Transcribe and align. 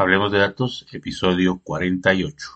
Hablemos 0.00 0.32
de 0.32 0.38
datos, 0.38 0.86
episodio 0.92 1.60
48. 1.62 2.48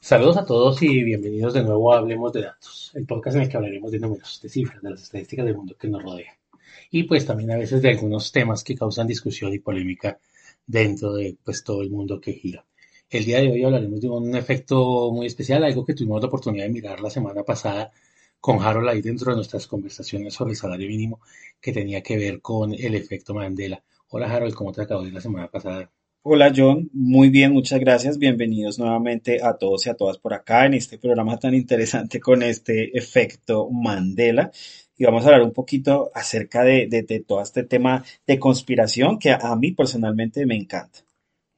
Saludos 0.00 0.36
a 0.36 0.44
todos 0.44 0.82
y 0.82 1.04
bienvenidos 1.04 1.54
de 1.54 1.62
nuevo 1.62 1.92
a 1.92 1.98
Hablemos 1.98 2.32
de 2.32 2.42
Datos, 2.42 2.90
el 2.96 3.06
podcast 3.06 3.36
en 3.36 3.42
el 3.42 3.48
que 3.48 3.56
hablaremos 3.56 3.92
de 3.92 4.00
números, 4.00 4.40
de 4.42 4.48
cifras, 4.48 4.82
de 4.82 4.90
las 4.90 5.02
estadísticas 5.02 5.46
del 5.46 5.56
mundo 5.56 5.76
que 5.78 5.86
nos 5.86 6.02
rodea. 6.02 6.36
Y 6.90 7.04
pues 7.04 7.24
también 7.24 7.52
a 7.52 7.56
veces 7.58 7.80
de 7.80 7.90
algunos 7.90 8.32
temas 8.32 8.64
que 8.64 8.74
causan 8.74 9.06
discusión 9.06 9.52
y 9.52 9.60
polémica 9.60 10.18
dentro 10.66 11.14
de 11.14 11.36
pues 11.44 11.64
todo 11.64 11.82
el 11.82 11.90
mundo 11.90 12.20
que 12.20 12.32
gira. 12.32 12.64
El 13.10 13.24
día 13.24 13.40
de 13.40 13.50
hoy 13.50 13.62
hablaremos 13.62 14.00
de 14.00 14.08
un 14.08 14.34
efecto 14.34 15.10
muy 15.12 15.26
especial, 15.26 15.64
algo 15.64 15.84
que 15.84 15.94
tuvimos 15.94 16.20
la 16.20 16.28
oportunidad 16.28 16.64
de 16.64 16.72
mirar 16.72 17.00
la 17.00 17.10
semana 17.10 17.44
pasada 17.44 17.92
con 18.40 18.60
Harold 18.60 18.88
ahí 18.88 19.00
dentro 19.00 19.30
de 19.30 19.36
nuestras 19.36 19.66
conversaciones 19.66 20.34
sobre 20.34 20.52
el 20.52 20.56
salario 20.56 20.88
mínimo 20.88 21.20
que 21.60 21.72
tenía 21.72 22.02
que 22.02 22.16
ver 22.16 22.40
con 22.40 22.74
el 22.74 22.94
efecto 22.94 23.34
Mandela. 23.34 23.82
Hola 24.08 24.30
Harold, 24.34 24.54
¿cómo 24.54 24.72
te 24.72 24.82
acabó 24.82 25.02
de 25.02 25.12
la 25.12 25.20
semana 25.20 25.48
pasada? 25.48 25.90
Hola 26.22 26.52
John, 26.56 26.88
muy 26.92 27.28
bien, 27.28 27.52
muchas 27.52 27.80
gracias. 27.80 28.18
Bienvenidos 28.18 28.78
nuevamente 28.78 29.42
a 29.42 29.58
todos 29.58 29.86
y 29.86 29.90
a 29.90 29.94
todas 29.94 30.18
por 30.18 30.32
acá 30.32 30.64
en 30.66 30.74
este 30.74 30.98
programa 30.98 31.38
tan 31.38 31.54
interesante 31.54 32.18
con 32.18 32.42
este 32.42 32.96
efecto 32.96 33.68
Mandela. 33.70 34.50
Y 34.96 35.04
vamos 35.04 35.24
a 35.24 35.26
hablar 35.26 35.42
un 35.42 35.52
poquito 35.52 36.10
acerca 36.14 36.62
de, 36.62 37.24
todo 37.26 37.42
este 37.42 37.64
tema 37.64 38.04
de 38.26 38.38
conspiración 38.38 39.18
que 39.18 39.32
a, 39.32 39.56
mí 39.56 39.72
personalmente 39.72 40.46
me 40.46 40.56
encanta. 40.56 41.00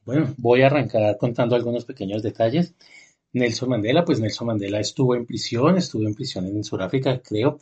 Bueno, 0.04 0.34
voy 0.38 0.62
a 0.62 0.66
arrancar 0.66 1.16
contando 1.18 1.54
algunos 1.54 1.84
pequeños 1.84 2.22
detalles. 2.22 2.74
Nelson 3.32 3.68
Mandela, 3.68 4.04
pues 4.04 4.20
Nelson 4.20 4.46
Mandela 4.46 4.80
estuvo 4.80 5.14
en 5.14 5.26
prisión, 5.26 5.76
estuvo 5.76 6.06
en 6.06 6.14
prisión 6.14 6.46
en 6.46 6.64
Sudáfrica, 6.64 7.20
creo, 7.20 7.58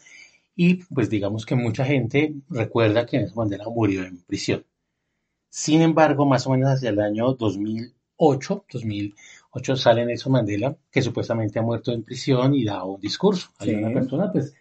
y 0.55 0.85
pues 0.85 1.11
digamos 1.11 1.45
que 1.45 1.57
mucha 1.57 1.85
gente 1.85 2.35
recuerda 2.49 3.07
que 3.07 3.19
Nelson 3.19 3.39
Mandela 3.39 3.65
murió 3.69 4.05
en 4.05 4.23
prisión. 4.23 4.65
Sin 5.49 5.83
embargo, 5.83 6.27
más 6.27 6.47
o 6.47 6.51
menos 6.51 6.71
hacia 6.71 6.91
el 6.91 7.01
año 7.01 7.33
2008, 7.35 8.65
2008 8.73 9.77
sale 9.77 10.05
Nelson 10.05 10.33
Mandela, 10.33 10.77
que 10.91 11.03
supuestamente 11.03 11.59
ha 11.59 11.63
muerto 11.63 11.93
en 11.93 12.05
prisión 12.05 12.55
y 12.55 12.65
da 12.65 12.85
un 12.85 13.01
discurso. 13.01 13.49
Hay 13.59 13.75
una 13.75 13.93
persona, 13.93 14.31
pues, 14.31 14.55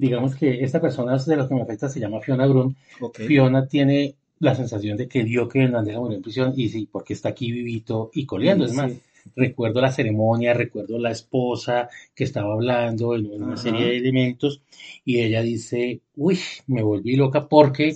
digamos 0.00 0.34
que 0.34 0.64
esta 0.64 0.80
persona 0.80 1.18
de 1.18 1.36
lo 1.36 1.46
que 1.46 1.54
me 1.54 1.60
afecta 1.60 1.88
se 1.88 2.00
llama 2.00 2.22
Fiona 2.22 2.46
Grun. 2.46 2.74
Fiona 3.12 3.66
tiene 3.66 4.14
la 4.38 4.54
sensación 4.54 4.96
de 4.96 5.06
que 5.06 5.24
dio 5.24 5.46
que 5.46 5.68
Mandela 5.68 6.00
murió 6.00 6.16
en 6.16 6.22
prisión 6.22 6.54
y 6.56 6.70
sí, 6.70 6.88
porque 6.90 7.12
está 7.12 7.28
aquí 7.28 7.52
vivito 7.52 8.10
y 8.14 8.24
coleando. 8.24 8.64
es 8.64 8.72
más, 8.72 8.92
recuerdo 9.36 9.82
la 9.82 9.92
ceremonia, 9.92 10.54
recuerdo 10.54 10.98
la 10.98 11.10
esposa 11.10 11.90
que 12.14 12.24
estaba 12.24 12.54
hablando 12.54 13.14
en 13.14 13.42
una 13.42 13.58
serie 13.58 13.84
de 13.84 13.98
elementos 13.98 14.62
y 15.04 15.20
ella 15.20 15.42
dice, 15.42 16.00
uy, 16.16 16.38
me 16.66 16.82
volví 16.82 17.14
loca 17.16 17.46
porque 17.46 17.94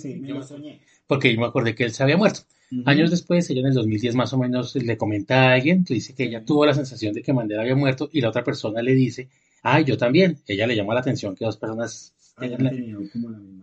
porque 1.07 1.33
yo 1.33 1.39
me 1.39 1.47
acordé 1.47 1.73
que 1.73 1.85
él 1.85 1.91
se 1.91 2.03
había 2.03 2.17
muerto. 2.17 2.41
Años 2.85 3.09
después, 3.09 3.49
ella 3.49 3.61
en 3.61 3.67
el 3.67 3.73
2010 3.73 4.15
más 4.15 4.33
o 4.33 4.37
menos 4.37 4.75
le 4.75 4.97
comenta 4.97 5.49
a 5.49 5.53
alguien 5.53 5.83
que 5.83 5.95
dice 5.95 6.13
que 6.13 6.25
ella 6.25 6.45
tuvo 6.45 6.65
la 6.65 6.73
sensación 6.73 7.13
de 7.13 7.23
que 7.23 7.33
Mandela 7.33 7.61
había 7.61 7.75
muerto 7.75 8.09
y 8.11 8.21
la 8.21 8.29
otra 8.29 8.43
persona 8.43 8.81
le 8.81 8.93
dice, 8.93 9.29
ah, 9.65 9.81
yo 9.81 9.97
también. 9.97 10.37
Ella 10.47 10.67
le 10.67 10.75
llama 10.75 10.93
la 10.93 11.01
atención 11.01 11.35
que 11.35 11.45
dos 11.45 11.57
personas 11.57 12.13
tengan 12.39 13.09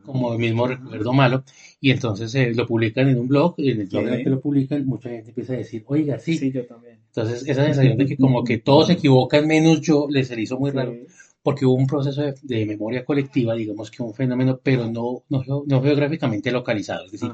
como, 0.05 0.33
el 0.33 0.39
mismo 0.39 0.67
recuerdo 0.67 1.12
malo 1.12 1.45
y 1.81 1.91
entonces 1.91 2.34
eh, 2.34 2.53
lo 2.55 2.67
publican 2.67 3.08
en 3.08 3.19
un 3.19 3.28
blog 3.28 3.55
y 3.58 3.70
en 3.70 3.83
el 3.83 3.86
blog 3.86 4.08
en 4.08 4.14
el 4.14 4.25
que 4.25 4.30
lo 4.30 4.41
publican 4.41 4.86
mucha 4.86 5.11
gente 5.11 5.30
empieza 5.30 5.53
a 5.53 5.56
decir, 5.56 5.84
oiga, 5.86 6.19
sí. 6.19 6.39
Sí, 6.39 6.50
yo 6.50 6.67
también. 6.67 6.98
Entonces 7.06 7.47
esa 7.47 7.64
sensación 7.64 7.98
de 7.98 8.06
que 8.06 8.17
como 8.17 8.42
que 8.42 8.58
todos 8.58 8.86
se 8.86 8.95
equivocan 8.95 9.47
menos 9.47 9.80
yo, 9.83 10.06
les 10.08 10.28
se 10.28 10.41
hizo 10.41 10.58
muy 10.58 10.70
raro 10.70 10.95
porque 11.42 11.67
hubo 11.67 11.75
un 11.75 11.86
proceso 11.86 12.23
de, 12.42 12.67
memoria 12.67 13.05
colectiva, 13.05 13.55
digamos 13.55 13.91
que 13.91 14.03
un 14.03 14.14
fenómeno, 14.14 14.61
pero 14.62 14.89
no, 14.89 15.24
no, 15.29 15.83
geográficamente 15.83 16.52
localizado, 16.52 17.07
es 17.07 17.12
decir, 17.12 17.33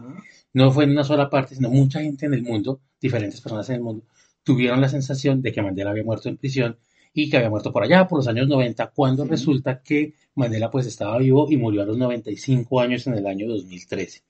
no 0.55 0.73
fue 0.73 0.85
en 0.85 0.93
una 0.93 1.05
sola 1.05 1.29
parte, 1.29 1.55
sino 1.55 1.69
mucha 1.69 2.01
gente 2.01 2.25
en 2.25 2.33
el 2.33 2.43
mundo, 2.43 2.81
diferentes 3.01 3.41
personas 3.41 3.69
en 3.69 3.77
el 3.77 3.83
mundo, 3.83 4.05
tuvieron 4.43 4.81
la 4.81 4.89
sensación 4.89 5.43
de 5.43 5.53
que 5.53 5.61
Mandela 5.61 5.91
había 5.91 6.05
muerto 6.05 6.31
en 6.31 6.39
prisión 6.39 6.79
y 7.23 7.29
que 7.29 7.37
había 7.37 7.51
muerto 7.51 7.73
por 7.73 7.83
allá, 7.83 8.07
por 8.07 8.21
los 8.21 8.29
años 8.29 8.47
90, 8.47 8.93
cuando 8.95 9.25
resulta 9.25 9.83
que 9.83 10.15
Mandela 10.37 10.71
pues 10.71 10.87
estaba 10.87 11.19
vivo 11.19 11.49
y 11.51 11.57
murió 11.57 11.83
a 11.83 11.85
los 11.85 11.99
95 11.99 12.81
años 12.81 13.09
en 13.09 13.15
el 13.15 13.27
año 13.27 13.49
2013. 13.49 14.23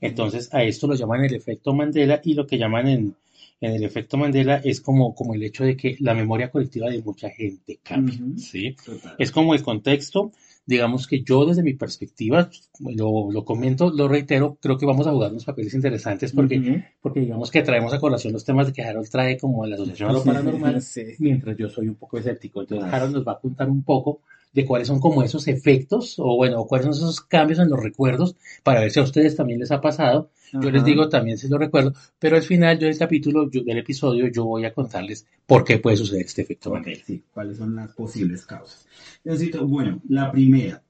Entonces 0.00 0.48
a 0.54 0.62
esto 0.62 0.86
lo 0.86 0.94
llaman 0.94 1.24
el 1.24 1.34
efecto 1.34 1.74
Mandela 1.74 2.20
y 2.22 2.34
lo 2.34 2.46
que 2.46 2.56
llaman 2.56 2.86
en, 2.86 3.16
en 3.60 3.72
el 3.72 3.82
efecto 3.82 4.16
Mandela 4.16 4.60
es 4.62 4.80
como, 4.80 5.12
como 5.12 5.34
el 5.34 5.42
hecho 5.42 5.64
de 5.64 5.76
que 5.76 5.96
la 5.98 6.14
memoria 6.14 6.52
colectiva 6.52 6.88
de 6.88 7.02
mucha 7.02 7.30
gente 7.30 7.80
cambia, 7.82 8.16
¿sí? 8.36 8.76
Es 9.18 9.32
como 9.32 9.52
el 9.52 9.64
contexto, 9.64 10.30
digamos 10.66 11.06
que 11.06 11.22
yo 11.22 11.44
desde 11.46 11.62
mi 11.62 11.74
perspectiva, 11.74 12.48
lo, 12.80 13.30
lo, 13.30 13.44
comento, 13.44 13.90
lo 13.90 14.08
reitero, 14.08 14.56
creo 14.60 14.78
que 14.78 14.86
vamos 14.86 15.06
a 15.06 15.10
jugar 15.10 15.30
unos 15.30 15.44
papeles 15.44 15.74
interesantes 15.74 16.32
porque, 16.32 16.84
porque 17.00 17.20
digamos 17.20 17.50
que 17.50 17.62
traemos 17.62 17.92
a 17.92 17.98
colación 17.98 18.32
los 18.32 18.44
temas 18.44 18.66
de 18.68 18.72
que 18.72 18.82
Harold 18.82 19.10
trae 19.10 19.36
como 19.36 19.66
la 19.66 19.74
asociación 19.74 20.10
a 20.10 20.12
lo 20.12 20.24
paranormal, 20.24 20.82
mientras 21.18 21.56
yo 21.56 21.68
soy 21.68 21.88
un 21.88 21.96
poco 21.96 22.18
escéptico. 22.18 22.60
Entonces 22.60 22.92
Harold 22.92 23.14
nos 23.14 23.26
va 23.26 23.32
a 23.32 23.40
contar 23.40 23.68
un 23.68 23.82
poco 23.82 24.20
de 24.52 24.64
cuáles 24.64 24.88
son 24.88 25.00
como 25.00 25.22
esos 25.22 25.46
efectos 25.48 26.16
o 26.18 26.36
bueno, 26.36 26.64
cuáles 26.64 26.86
son 26.86 26.94
esos 26.94 27.20
cambios 27.20 27.58
en 27.58 27.68
los 27.68 27.80
recuerdos 27.80 28.36
para 28.62 28.80
ver 28.80 28.90
si 28.90 29.00
a 29.00 29.04
ustedes 29.04 29.36
también 29.36 29.60
les 29.60 29.70
ha 29.70 29.80
pasado. 29.80 30.30
Yo 30.52 30.70
les 30.70 30.84
digo 30.84 31.08
también 31.08 31.38
si 31.38 31.48
lo 31.48 31.58
recuerdo, 31.58 31.92
pero 32.18 32.36
al 32.36 32.42
final 32.42 32.78
yo 32.78 32.88
del 32.88 32.98
capítulo, 32.98 33.46
del 33.46 33.78
episodio, 33.78 34.26
yo 34.28 34.44
voy 34.44 34.64
a 34.64 34.74
contarles 34.74 35.24
por 35.46 35.62
qué 35.62 35.78
puede 35.78 35.96
suceder 35.96 36.26
este 36.26 36.42
efecto 36.42 36.72
Sí, 37.06 37.22
cuáles 37.32 37.58
son 37.58 37.76
las 37.76 37.92
posibles 37.92 38.46
causas. 38.46 38.86
Necesito, 39.22 39.64
bueno, 39.66 40.00
la 40.08 40.32
primera. 40.32 40.82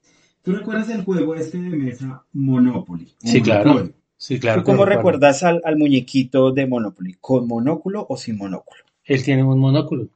¿Tú 0.42 0.52
recuerdas 0.52 0.88
el 0.88 1.04
juego 1.04 1.34
este 1.34 1.58
de 1.58 1.76
mesa 1.76 2.24
Monopoly? 2.32 3.12
Sí, 3.22 3.42
claro. 3.42 3.90
Sí, 4.16 4.38
claro. 4.38 4.62
¿Tú 4.62 4.66
cómo 4.66 4.84
recuerdas 4.84 5.42
al, 5.42 5.60
al 5.64 5.76
muñequito 5.76 6.52
de 6.52 6.66
Monopoly? 6.66 7.16
¿Con 7.20 7.46
monóculo 7.46 8.06
o 8.08 8.16
sin 8.16 8.36
monóculo? 8.36 8.82
Él 9.04 9.22
tiene 9.22 9.42
un 9.42 9.58
monóculo. 9.58 10.08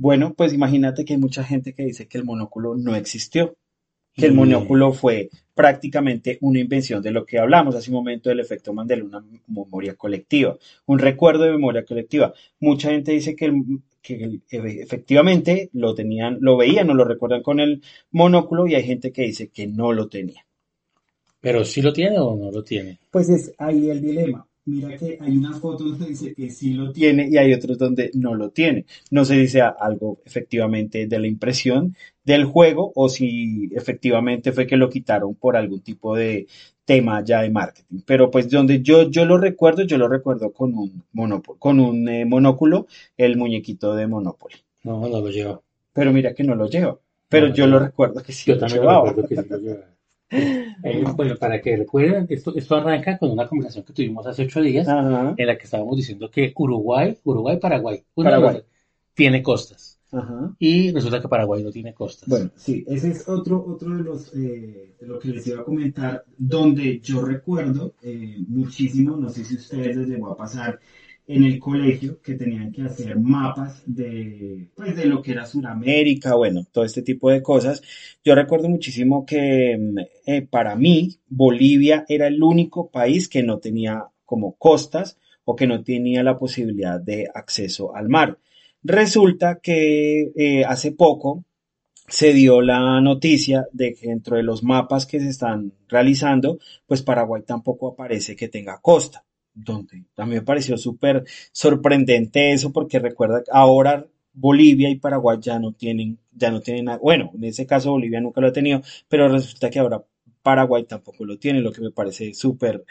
Bueno, 0.00 0.32
pues 0.32 0.54
imagínate 0.54 1.04
que 1.04 1.12
hay 1.12 1.18
mucha 1.18 1.44
gente 1.44 1.74
que 1.74 1.84
dice 1.84 2.08
que 2.08 2.16
el 2.16 2.24
monóculo 2.24 2.74
no 2.74 2.96
existió, 2.96 3.54
que 4.14 4.24
el 4.24 4.32
monóculo 4.32 4.94
fue 4.94 5.28
prácticamente 5.54 6.38
una 6.40 6.58
invención 6.58 7.02
de 7.02 7.10
lo 7.10 7.26
que 7.26 7.38
hablamos 7.38 7.74
hace 7.74 7.90
un 7.90 7.96
momento 7.96 8.30
del 8.30 8.40
efecto 8.40 8.72
Mandela, 8.72 9.04
una 9.04 9.22
memoria 9.46 9.96
colectiva, 9.96 10.56
un 10.86 11.00
recuerdo 11.00 11.44
de 11.44 11.50
memoria 11.50 11.84
colectiva. 11.84 12.32
Mucha 12.60 12.88
gente 12.88 13.12
dice 13.12 13.36
que, 13.36 13.52
efectivamente 14.50 15.68
lo 15.74 15.94
tenían, 15.94 16.38
lo 16.40 16.56
veían 16.56 16.88
o 16.88 16.94
lo 16.94 17.04
recuerdan 17.04 17.42
con 17.42 17.60
el 17.60 17.82
monóculo 18.10 18.66
y 18.66 18.76
hay 18.76 18.84
gente 18.84 19.12
que 19.12 19.24
dice 19.24 19.48
que 19.48 19.66
no 19.66 19.92
lo 19.92 20.08
tenía. 20.08 20.46
¿Pero 21.42 21.62
sí 21.62 21.82
lo 21.82 21.92
tiene 21.92 22.18
o 22.18 22.34
no 22.36 22.50
lo 22.50 22.64
tiene? 22.64 23.00
Pues 23.10 23.28
es 23.28 23.52
ahí 23.58 23.90
el 23.90 24.00
dilema. 24.00 24.46
Mira 24.66 24.96
que 24.96 25.18
hay 25.20 25.36
unas 25.36 25.58
fotos 25.58 25.90
donde 25.90 26.06
dice 26.08 26.34
que 26.34 26.50
sí 26.50 26.74
lo 26.74 26.92
tiene 26.92 27.28
y 27.30 27.38
hay 27.38 27.52
otros 27.54 27.78
donde 27.78 28.10
no 28.14 28.34
lo 28.34 28.50
tiene. 28.50 28.84
No 29.10 29.24
sé 29.24 29.34
si 29.40 29.48
sea 29.48 29.68
algo 29.68 30.20
efectivamente 30.24 31.06
de 31.06 31.18
la 31.18 31.26
impresión 31.26 31.96
del 32.24 32.44
juego 32.44 32.92
o 32.94 33.08
si 33.08 33.70
efectivamente 33.74 34.52
fue 34.52 34.66
que 34.66 34.76
lo 34.76 34.90
quitaron 34.90 35.34
por 35.34 35.56
algún 35.56 35.80
tipo 35.80 36.14
de 36.14 36.46
tema 36.84 37.24
ya 37.24 37.40
de 37.42 37.50
marketing. 37.50 38.00
Pero 38.04 38.30
pues 38.30 38.50
donde 38.50 38.82
yo, 38.82 39.10
yo 39.10 39.24
lo 39.24 39.38
recuerdo, 39.38 39.82
yo 39.82 39.96
lo 39.96 40.08
recuerdo 40.08 40.52
con 40.52 40.74
un, 40.74 41.04
con 41.58 41.80
un 41.80 42.08
eh, 42.08 42.24
monóculo, 42.24 42.86
el 43.16 43.36
muñequito 43.36 43.94
de 43.94 44.06
Monopoly. 44.06 44.56
No, 44.84 45.08
no 45.08 45.20
lo 45.20 45.30
lleva. 45.30 45.60
Pero 45.92 46.12
mira 46.12 46.34
que 46.34 46.44
no 46.44 46.54
lo 46.54 46.68
lleva. 46.68 46.98
Pero 47.28 47.54
yo 47.54 47.66
lo 47.66 47.78
recuerdo 47.78 48.22
que 48.22 48.32
sí 48.32 48.50
yo 48.50 48.58
también 48.58 48.82
Lo 48.82 49.04
recuerdo 49.04 49.28
que 49.28 49.36
sí 49.36 49.48
lo 49.48 49.58
lleva. 49.58 49.86
Eh, 50.30 51.04
bueno, 51.16 51.36
para 51.36 51.60
que 51.60 51.76
recuerden, 51.76 52.26
esto, 52.28 52.54
esto 52.54 52.76
arranca 52.76 53.18
con 53.18 53.30
una 53.30 53.48
conversación 53.48 53.84
que 53.84 53.92
tuvimos 53.92 54.26
hace 54.26 54.44
ocho 54.44 54.60
días 54.60 54.86
en 54.88 55.46
la 55.46 55.58
que 55.58 55.64
estábamos 55.64 55.96
diciendo 55.96 56.30
que 56.30 56.52
Uruguay, 56.56 57.18
Uruguay, 57.24 57.58
Paraguay, 57.58 58.02
Paraguay. 58.14 58.62
tiene 59.14 59.42
costas. 59.42 59.98
Y 60.58 60.90
resulta 60.90 61.20
que 61.20 61.28
Paraguay 61.28 61.62
no 61.62 61.70
tiene 61.70 61.94
costas. 61.94 62.28
Bueno, 62.28 62.50
sí, 62.56 62.84
ese 62.88 63.10
es 63.10 63.28
otro, 63.28 63.64
otro 63.64 63.96
de 63.96 64.02
los 64.02 64.34
eh, 64.34 64.94
de 65.00 65.06
lo 65.06 65.18
que 65.18 65.28
les 65.28 65.46
iba 65.46 65.60
a 65.60 65.64
comentar, 65.64 66.24
donde 66.36 67.00
yo 67.00 67.22
recuerdo 67.22 67.94
eh, 68.02 68.38
muchísimo, 68.48 69.16
no 69.16 69.28
sé 69.28 69.44
si 69.44 69.54
ustedes 69.54 69.96
les 69.96 70.08
llegó 70.08 70.32
a 70.32 70.36
pasar 70.36 70.80
en 71.32 71.44
el 71.44 71.60
colegio 71.60 72.20
que 72.20 72.34
tenían 72.34 72.72
que 72.72 72.82
hacer 72.82 73.16
mapas 73.16 73.84
de, 73.86 74.68
pues, 74.74 74.96
de 74.96 75.06
lo 75.06 75.22
que 75.22 75.30
era 75.30 75.46
Sudamérica, 75.46 76.34
bueno, 76.34 76.66
todo 76.72 76.84
este 76.84 77.02
tipo 77.02 77.30
de 77.30 77.40
cosas. 77.40 77.82
Yo 78.24 78.34
recuerdo 78.34 78.68
muchísimo 78.68 79.24
que 79.24 79.78
mm, 79.78 79.98
eh, 80.26 80.42
para 80.42 80.74
mí 80.74 81.20
Bolivia 81.28 82.04
era 82.08 82.26
el 82.26 82.42
único 82.42 82.90
país 82.90 83.28
que 83.28 83.44
no 83.44 83.58
tenía 83.58 84.06
como 84.24 84.56
costas 84.56 85.18
o 85.44 85.54
que 85.54 85.68
no 85.68 85.84
tenía 85.84 86.24
la 86.24 86.36
posibilidad 86.36 87.00
de 87.00 87.28
acceso 87.32 87.94
al 87.94 88.08
mar. 88.08 88.38
Resulta 88.82 89.60
que 89.62 90.32
eh, 90.34 90.64
hace 90.64 90.90
poco 90.90 91.44
se 92.08 92.32
dio 92.32 92.60
la 92.60 93.00
noticia 93.00 93.66
de 93.72 93.94
que 93.94 94.08
dentro 94.08 94.36
de 94.36 94.42
los 94.42 94.64
mapas 94.64 95.06
que 95.06 95.20
se 95.20 95.28
están 95.28 95.74
realizando, 95.88 96.58
pues 96.86 97.02
Paraguay 97.02 97.42
tampoco 97.46 97.86
aparece 97.86 98.34
que 98.34 98.48
tenga 98.48 98.80
costa 98.80 99.24
¿Dónde? 99.64 100.04
A 100.16 100.26
mí 100.26 100.34
me 100.34 100.42
pareció 100.42 100.76
súper 100.78 101.24
sorprendente 101.52 102.52
eso 102.52 102.72
porque 102.72 102.98
recuerda 102.98 103.42
que 103.42 103.50
ahora 103.52 104.06
Bolivia 104.32 104.88
y 104.88 104.96
Paraguay 104.96 105.38
ya 105.40 105.58
no 105.58 105.72
tienen, 105.72 106.18
ya 106.32 106.50
no 106.50 106.60
tienen 106.60 106.86
nada. 106.86 106.98
Bueno, 106.98 107.30
en 107.34 107.44
ese 107.44 107.66
caso 107.66 107.90
Bolivia 107.90 108.20
nunca 108.20 108.40
lo 108.40 108.48
ha 108.48 108.52
tenido, 108.52 108.80
pero 109.08 109.28
resulta 109.28 109.68
que 109.70 109.78
ahora 109.78 110.02
Paraguay 110.42 110.84
tampoco 110.84 111.24
lo 111.24 111.38
tiene, 111.38 111.60
lo 111.60 111.72
que 111.72 111.82
me 111.82 111.90
parece 111.90 112.32
súper 112.32 112.84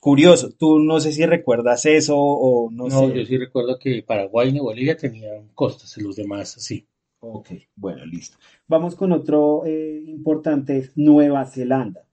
curioso. 0.00 0.50
Tú 0.52 0.78
no 0.78 1.00
sé 1.00 1.12
si 1.12 1.26
recuerdas 1.26 1.84
eso 1.86 2.16
o 2.16 2.70
no, 2.70 2.84
No, 2.88 3.08
sé. 3.08 3.18
yo 3.18 3.26
sí 3.26 3.36
recuerdo 3.36 3.78
que 3.78 4.02
Paraguay 4.02 4.54
y 4.54 4.58
Bolivia 4.58 4.96
tenían 4.96 5.48
costas, 5.54 5.96
y 5.98 6.00
los 6.02 6.16
demás 6.16 6.54
sí. 6.58 6.86
Ok, 7.20 7.48
bueno, 7.74 8.04
listo. 8.06 8.38
Vamos 8.68 8.94
con 8.94 9.10
otro 9.12 9.64
eh, 9.66 10.02
importante, 10.06 10.78
es 10.78 10.92
Nueva 10.96 11.44
Zelanda. 11.46 12.05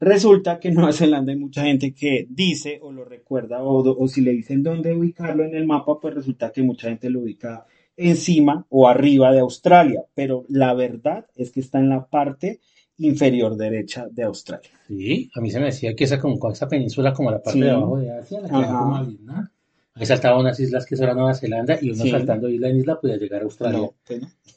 Resulta 0.00 0.60
que 0.60 0.68
en 0.68 0.74
Nueva 0.74 0.92
Zelanda 0.92 1.32
hay 1.32 1.38
mucha 1.38 1.62
gente 1.64 1.92
que 1.92 2.26
dice 2.30 2.78
o 2.82 2.92
lo 2.92 3.04
recuerda 3.04 3.62
o, 3.62 3.78
o 3.82 4.08
si 4.08 4.20
le 4.20 4.32
dicen 4.32 4.62
dónde 4.62 4.94
ubicarlo 4.94 5.44
en 5.44 5.54
el 5.54 5.66
mapa, 5.66 5.98
pues 6.00 6.14
resulta 6.14 6.52
que 6.52 6.62
mucha 6.62 6.88
gente 6.88 7.10
lo 7.10 7.20
ubica 7.20 7.66
encima 7.96 8.64
o 8.68 8.86
arriba 8.88 9.32
de 9.32 9.40
Australia, 9.40 10.04
pero 10.14 10.44
la 10.48 10.72
verdad 10.72 11.26
es 11.34 11.50
que 11.50 11.60
está 11.60 11.80
en 11.80 11.88
la 11.88 12.06
parte 12.06 12.60
inferior 12.98 13.56
derecha 13.56 14.06
de 14.10 14.22
Australia. 14.22 14.70
Sí, 14.86 15.30
a 15.34 15.40
mí 15.40 15.50
se 15.50 15.58
me 15.58 15.66
decía 15.66 15.94
que 15.94 16.04
esa, 16.04 16.20
como, 16.20 16.50
esa 16.50 16.68
península 16.68 17.12
como 17.12 17.30
la 17.30 17.42
parte 17.42 17.58
Sí. 17.58 17.64
de 17.64 17.70
abajo 17.70 17.98
de 17.98 18.12
Asia, 18.12 18.40
la 18.40 18.48
que 18.48 18.54
como 18.54 18.96
a 18.96 19.02
Vietnam. 19.02 19.50
Ahí 19.98 20.06
saltaban 20.06 20.40
unas 20.40 20.58
islas 20.60 20.86
que 20.86 20.94
eso 20.94 21.04
era 21.04 21.14
Nueva 21.14 21.34
Zelanda 21.34 21.78
y 21.80 21.90
uno 21.90 22.02
Sí. 22.04 22.10
saltando 22.10 22.48
isla 22.48 22.68
en 22.68 22.78
isla 22.78 23.00
podía 23.00 23.16
llegar 23.16 23.40
a 23.42 23.44
Australia. 23.44 23.78
No, 23.78 23.94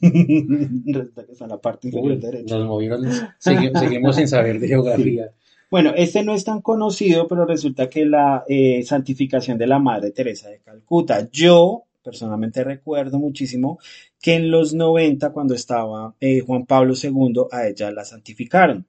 resulta 0.00 1.24
que 1.26 1.32
está 1.32 1.44
en 1.44 1.50
la 1.50 1.58
parte 1.60 1.88
inferior 1.88 2.12
Uy, 2.12 2.18
derecha. 2.18 2.56
nos 2.58 2.66
movieron, 2.68 3.02
segui- 3.04 3.72
seguimos 3.78 4.16
sin 4.16 4.28
saber 4.28 4.58
de 4.60 4.68
geografía. 4.68 5.30
Bueno, 5.70 5.92
este 5.96 6.22
no 6.22 6.34
es 6.34 6.44
tan 6.44 6.60
conocido, 6.60 7.26
pero 7.26 7.46
resulta 7.46 7.88
que 7.88 8.04
la 8.04 8.44
eh, 8.46 8.82
santificación 8.84 9.56
de 9.56 9.66
la 9.66 9.78
Madre 9.78 10.10
Teresa 10.10 10.48
de 10.50 10.58
Calcuta. 10.60 11.28
Yo 11.30 11.84
personalmente 12.02 12.62
recuerdo 12.64 13.18
muchísimo 13.18 13.78
que 14.20 14.34
en 14.34 14.50
los 14.50 14.74
90, 14.74 15.30
cuando 15.32 15.54
estaba 15.54 16.14
eh, 16.20 16.40
Juan 16.40 16.66
Pablo 16.66 16.94
II, 17.00 17.44
a 17.50 17.66
ella 17.68 17.90
la 17.90 18.04
santificaron. 18.04 18.84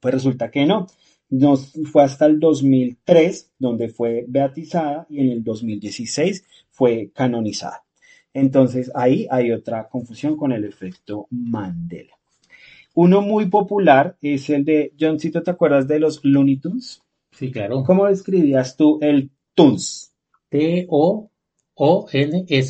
Pues 0.00 0.14
resulta 0.14 0.50
que 0.50 0.66
no. 0.66 0.86
Nos, 1.28 1.72
fue 1.90 2.04
hasta 2.04 2.26
el 2.26 2.38
2003 2.38 3.52
donde 3.58 3.88
fue 3.88 4.24
beatizada 4.28 5.06
y 5.10 5.20
en 5.20 5.30
el 5.30 5.42
2016 5.42 6.44
fue 6.70 7.10
canonizada. 7.12 7.84
Entonces 8.32 8.92
ahí 8.94 9.26
hay 9.30 9.50
otra 9.50 9.88
confusión 9.88 10.36
con 10.36 10.52
el 10.52 10.64
efecto 10.64 11.26
Mandela. 11.30 12.12
Uno 12.94 13.22
muy 13.22 13.46
popular 13.46 14.16
es 14.22 14.48
el 14.50 14.64
de, 14.64 14.92
Johncito, 14.98 15.42
¿te 15.42 15.50
acuerdas 15.50 15.88
de 15.88 15.98
los 16.00 16.24
Looney 16.24 16.56
Tunes? 16.56 17.02
Sí, 17.32 17.50
claro. 17.50 17.82
¿Cómo 17.84 18.06
describías 18.06 18.76
tú 18.76 18.98
el 19.02 19.30
Tunes? 19.54 20.14
T-O-O-N-S, 20.48 21.28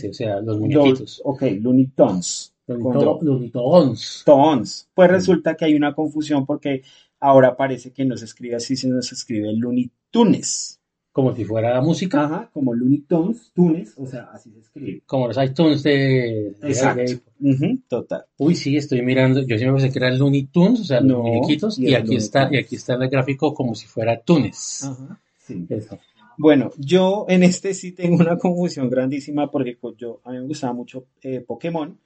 o 0.08 0.14
sea, 0.14 0.40
los 0.40 0.58
muñequitos. 0.58 1.20
Ok, 1.24 1.42
Looney 1.60 1.86
Tunes. 1.88 2.52
Looney. 2.66 3.50
Tunes. 3.50 4.88
Pues 4.94 5.10
resulta 5.10 5.54
que 5.56 5.66
hay 5.66 5.74
una 5.74 5.94
confusión 5.94 6.44
porque 6.44 6.82
ahora 7.20 7.56
parece 7.56 7.92
que 7.92 8.04
no 8.04 8.16
se 8.16 8.24
escribe 8.26 8.56
así, 8.56 8.76
sino 8.76 9.00
se 9.02 9.14
escribe 9.14 9.52
Looney 9.54 9.90
Tunes. 10.10 10.80
Como 11.12 11.34
si 11.34 11.46
fuera 11.46 11.80
música, 11.80 12.24
Ajá, 12.24 12.50
como 12.52 12.74
Looney 12.74 12.98
Tunes, 13.08 13.50
Tunes, 13.54 13.94
o 13.96 14.04
sea, 14.06 14.24
así 14.34 14.50
se 14.52 14.60
escribe. 14.60 15.02
como 15.06 15.28
los 15.28 15.38
iTunes 15.42 15.82
de... 15.82 16.48
Exacto. 16.62 17.00
de- 17.38 17.78
total. 17.88 18.26
Uy, 18.36 18.54
sí, 18.54 18.76
estoy 18.76 19.00
mirando. 19.00 19.40
Yo 19.40 19.56
siempre 19.56 19.80
pensé 19.80 19.90
que 19.92 19.98
eran 20.04 20.18
Looney 20.18 20.44
Tunes, 20.48 20.80
o 20.80 20.84
sea, 20.84 21.00
los 21.00 21.08
No, 21.08 21.22
muñequitos, 21.22 21.78
y 21.78 21.84
y 21.84 21.88
era 21.88 21.98
aquí 22.00 22.08
Looney 22.08 22.18
está, 22.18 22.48
y 22.52 22.58
aquí 22.58 22.76
está 22.76 22.94
el 22.94 23.08
gráfico 23.08 23.54
como 23.54 23.74
si 23.74 23.86
fuera 23.86 24.20
Tunes. 24.20 24.84
Ajá, 24.84 25.18
sí. 25.38 25.64
Eso. 25.70 25.98
Bueno, 26.36 26.70
yo 26.76 27.24
en 27.30 27.44
este 27.44 27.72
sí 27.72 27.92
tengo 27.92 28.16
una 28.16 28.36
confusión 28.36 28.90
grandísima 28.90 29.50
porque 29.50 29.78
pues, 29.80 29.96
yo, 29.96 30.20
a 30.22 30.32
mí 30.32 30.38
me 30.40 30.44
gustaba 30.48 30.74
mucho 30.74 31.06
eh, 31.22 31.40
Pokémon. 31.40 31.98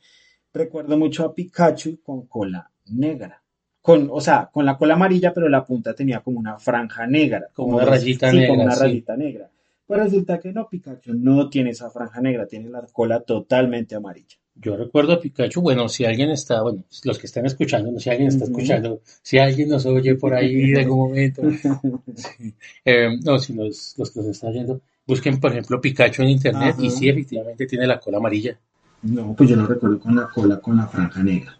Recuerdo 0.54 0.96
mucho 0.96 1.24
a 1.24 1.34
Pikachu 1.34 2.00
con 2.00 2.26
cola 2.26 2.70
negra. 2.92 3.42
Con, 3.82 4.08
o 4.10 4.20
sea, 4.20 4.50
con 4.52 4.66
la 4.66 4.76
cola 4.76 4.94
amarilla, 4.94 5.32
pero 5.32 5.48
la 5.48 5.64
punta 5.64 5.94
tenía 5.94 6.20
como 6.20 6.38
una 6.38 6.58
franja 6.58 7.06
negra. 7.06 7.48
Como 7.54 7.76
una 7.76 7.86
rayita 7.86 8.30
sí, 8.30 8.36
negra, 8.36 8.48
como 8.50 8.62
una 8.64 8.74
sí. 8.74 8.82
rayita 8.82 9.16
negra. 9.16 9.50
Pues 9.86 10.00
resulta 10.00 10.38
que 10.38 10.52
no, 10.52 10.68
Pikachu 10.68 11.14
no 11.14 11.50
tiene 11.50 11.70
esa 11.70 11.90
franja 11.90 12.20
negra, 12.20 12.46
tiene 12.46 12.68
la 12.68 12.86
cola 12.92 13.20
totalmente 13.20 13.96
amarilla. 13.96 14.36
Yo 14.54 14.76
recuerdo 14.76 15.14
a 15.14 15.20
Pikachu, 15.20 15.62
bueno, 15.62 15.88
si 15.88 16.04
alguien 16.04 16.30
está, 16.30 16.62
bueno, 16.62 16.84
los 17.02 17.18
que 17.18 17.26
están 17.26 17.46
escuchando, 17.46 17.98
si 17.98 18.10
alguien 18.10 18.28
está 18.28 18.44
escuchando, 18.44 19.00
si 19.22 19.38
alguien 19.38 19.70
nos 19.70 19.86
oye 19.86 20.14
por 20.16 20.34
ahí 20.34 20.72
de 20.72 20.82
algún 20.82 21.08
momento, 21.08 21.42
sí. 22.14 22.54
Eh, 22.84 23.18
no, 23.24 23.38
si 23.38 23.54
los, 23.54 23.94
los 23.96 24.10
que 24.10 24.20
nos 24.20 24.28
están 24.28 24.50
oyendo, 24.50 24.80
busquen, 25.06 25.40
por 25.40 25.52
ejemplo, 25.52 25.80
Pikachu 25.80 26.22
en 26.22 26.28
internet 26.28 26.76
y 26.78 26.90
sí, 26.90 27.08
efectivamente 27.08 27.66
tiene 27.66 27.86
la 27.86 27.98
cola 27.98 28.18
amarilla. 28.18 28.56
No, 29.02 29.34
pues 29.34 29.48
yo 29.48 29.56
lo 29.56 29.66
recuerdo 29.66 29.98
con 29.98 30.14
la 30.14 30.28
cola 30.28 30.60
con 30.60 30.76
la 30.76 30.86
franja 30.86 31.22
negra. 31.22 31.58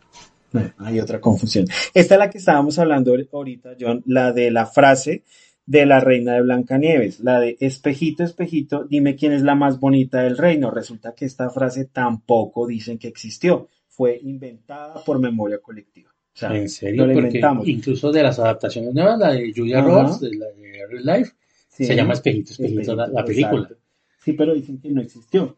Hay 0.79 1.01
otra 1.01 1.21
confusión. 1.21 1.67
Esta 1.95 2.15
es 2.15 2.19
la 2.19 2.31
que 2.31 2.39
estábamos 2.39 2.79
hablando 2.79 3.15
ahorita, 3.33 3.77
John, 3.81 4.03
la 4.07 4.33
de 4.33 4.51
la 4.51 4.67
frase 4.67 5.23
de 5.67 5.87
la 5.87 6.01
reina 6.01 6.35
de 6.35 6.43
Blancanieves, 6.43 7.21
la 7.21 7.39
de 7.39 7.57
espejito, 7.61 8.25
espejito, 8.25 8.85
dime 8.85 9.15
quién 9.15 9.33
es 9.33 9.43
la 9.43 9.55
más 9.55 9.79
bonita 9.79 10.23
del 10.23 10.37
reino. 10.37 10.71
Resulta 10.71 11.15
que 11.15 11.27
esta 11.27 11.49
frase 11.51 11.85
tampoco 11.85 12.67
dicen 12.67 12.99
que 12.99 13.07
existió, 13.09 13.69
fue 13.87 14.19
inventada 14.23 15.05
por 15.05 15.21
memoria 15.21 15.59
colectiva. 15.59 16.11
O 16.11 16.39
sea, 16.41 16.57
En 16.57 16.69
serio, 16.69 17.07
no 17.07 17.13
porque 17.13 17.27
inventamos. 17.29 17.69
incluso 17.69 18.11
de 18.11 18.23
las 18.23 18.39
adaptaciones 18.39 18.95
nuevas, 18.95 19.19
la 19.19 19.33
de 19.33 19.53
Julia. 19.55 19.81
Roberts, 19.81 20.21
de 20.21 20.37
la 20.37 20.47
de 20.47 20.87
Real 20.89 21.05
Life, 21.19 21.33
sí, 21.69 21.85
se 21.85 21.95
llama 21.95 22.15
Espejito, 22.15 22.53
Espejito, 22.53 22.97
la, 22.97 23.07
la 23.09 23.25
película. 23.25 23.63
exacto. 23.63 23.85
Sí, 24.25 24.33
pero 24.33 24.55
dicen 24.55 24.81
que 24.81 24.91
no 24.91 25.01
existió. 25.03 25.57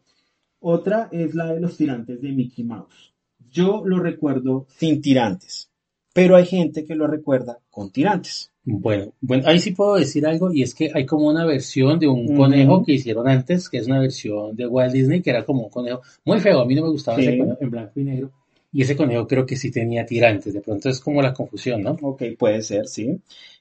Otra 0.59 1.09
es 1.11 1.33
la 1.35 1.53
de 1.53 1.59
los 1.59 1.75
tirantes 1.75 2.21
de 2.21 2.31
Mickey 2.31 2.63
Mouse. 2.63 3.12
Yo 3.51 3.83
lo 3.85 3.99
recuerdo 3.99 4.65
sin 4.77 5.01
tirantes, 5.01 5.69
pero 6.13 6.35
hay 6.35 6.45
gente 6.45 6.85
que 6.85 6.95
lo 6.95 7.07
recuerda 7.07 7.59
con 7.69 7.91
tirantes. 7.91 8.51
Bueno, 8.65 9.11
bueno, 9.19 9.43
ahí 9.45 9.59
sí 9.59 9.71
puedo 9.71 9.95
decir 9.95 10.25
algo 10.25 10.53
y 10.53 10.63
es 10.63 10.73
que 10.73 10.89
hay 10.93 11.05
como 11.05 11.27
una 11.27 11.45
versión 11.45 11.99
de 11.99 12.07
un 12.07 12.33
conejo 12.33 12.83
que 12.85 12.93
hicieron 12.93 13.27
antes, 13.27 13.67
que 13.67 13.77
es 13.77 13.87
una 13.87 13.99
versión 13.99 14.55
de 14.55 14.65
Walt 14.67 14.93
Disney, 14.93 15.21
que 15.21 15.31
era 15.31 15.43
como 15.43 15.63
un 15.63 15.69
conejo 15.69 16.01
muy 16.23 16.39
feo, 16.39 16.61
a 16.61 16.65
mí 16.65 16.73
no 16.73 16.83
me 16.83 16.89
gustaba 16.89 17.17
Sí. 17.17 17.25
ese 17.27 17.37
conejo 17.37 17.57
en 17.59 17.69
blanco 17.69 17.99
y 17.99 18.03
negro, 18.05 18.31
y 18.71 18.81
ese 18.81 18.95
conejo 18.95 19.27
creo 19.27 19.45
que 19.45 19.57
sí 19.57 19.69
tenía 19.69 20.05
tirantes, 20.05 20.53
de 20.53 20.61
pronto 20.61 20.87
es 20.87 21.01
como 21.01 21.21
la 21.21 21.33
confusión, 21.33 21.81
¿no? 21.83 21.97
Ok, 22.01 22.23
puede 22.39 22.61
ser, 22.61 22.87
sí. 22.87 23.19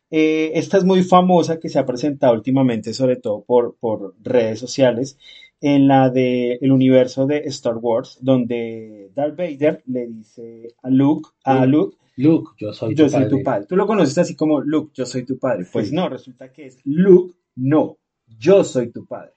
Eh, 0.08 0.52
esta 0.55 0.79
es 0.79 0.84
muy 0.84 1.02
famosa 1.02 1.58
que 1.58 1.69
se 1.69 1.81
ha 1.81 1.87
presentado 1.87 2.34
últimamente, 2.34 2.94
sobre 2.94 3.17
todo 3.17 3.43
por, 3.43 3.75
por 3.81 4.14
redes 4.23 4.61
sociales, 4.61 5.19
en 5.62 5.88
la 5.88 6.11
de 6.11 6.59
el 6.61 6.70
universo 6.73 7.26
de 7.26 7.38
Star 7.47 7.76
Wars, 7.79 8.19
donde 8.20 9.10
Darth 9.15 9.37
Vader 9.37 9.82
le 9.87 10.06
dice 10.08 10.75
a 10.82 10.91
Luke, 10.91 11.31
a 11.44 11.65
Luke, 11.65 11.96
Luke, 12.17 12.51
yo 12.58 12.72
soy 12.75 12.94
yo 12.94 13.05
tu 13.06 13.10
soy 13.10 13.20
padre. 13.22 13.31
tu 13.39 13.43
padre. 13.43 13.67
Tú 13.67 13.77
lo 13.77 13.87
conoces 13.87 14.19
así 14.19 14.37
como 14.37 14.60
Luke, 14.60 14.91
yo 14.94 15.06
soy 15.06 15.25
tu 15.25 15.39
padre. 15.39 15.65
Pues 15.72 15.89
Sí. 15.89 15.94
no, 15.94 16.08
resulta 16.10 16.53
que 16.53 16.67
es 16.67 16.79
Luke, 16.84 17.34
no, 17.56 17.96
yo 18.27 18.65
soy 18.65 18.91
tu 18.91 19.06
padre. 19.06 19.32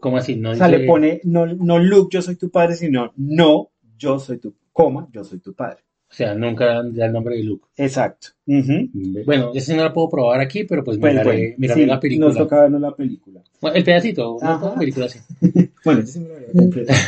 ¿Cómo 0.00 0.16
así? 0.16 0.36
No 0.36 0.50
O 0.50 0.54
sea, 0.54 0.68
dice- 0.68 0.78
le 0.78 0.86
pone 0.86 1.20
no, 1.24 1.46
no 1.46 1.78
Luke, 1.78 2.08
yo 2.14 2.22
soy 2.22 2.36
tu 2.36 2.50
padre, 2.50 2.76
sino 2.76 3.12
no, 3.16 3.70
yo 3.98 4.18
soy 4.20 4.38
tu, 4.38 4.54
coma, 4.72 5.08
yo 5.12 5.24
soy 5.24 5.40
tu 5.40 5.52
padre. 5.54 5.82
O 6.10 6.14
sea, 6.14 6.34
nunca 6.34 6.64
dan 6.66 6.94
da 6.94 7.06
el 7.06 7.12
nombre 7.12 7.36
de 7.36 7.44
Luke. 7.44 7.66
Exacto. 7.76 8.28
Ujú. 8.46 8.88
Bueno, 9.26 9.52
ese 9.54 9.76
no 9.76 9.84
lo 9.84 9.92
puedo 9.92 10.08
probar 10.08 10.40
aquí, 10.40 10.64
pero 10.64 10.82
pues 10.82 10.98
Pues 10.98 11.12
miraré, 11.12 11.28
bueno, 11.30 11.54
miraré 11.58 11.80
sí, 11.82 11.86
la 11.86 12.00
película. 12.00 12.28
nos 12.28 12.36
toca 12.38 12.62
vernos 12.62 12.80
la 12.80 12.96
película. 12.96 13.42
Bueno, 13.60 13.76
el 13.76 13.84
pedacito, 13.84 14.38
no 14.40 14.60
la 14.60 14.74
película 14.74 15.08
sí. 15.08 15.18
Bueno, 15.84 16.00
ese 16.00 16.12
sí 16.14 16.20
me 16.20 16.28
lo 16.28 16.34
había 16.36 16.52
completo. 16.52 16.92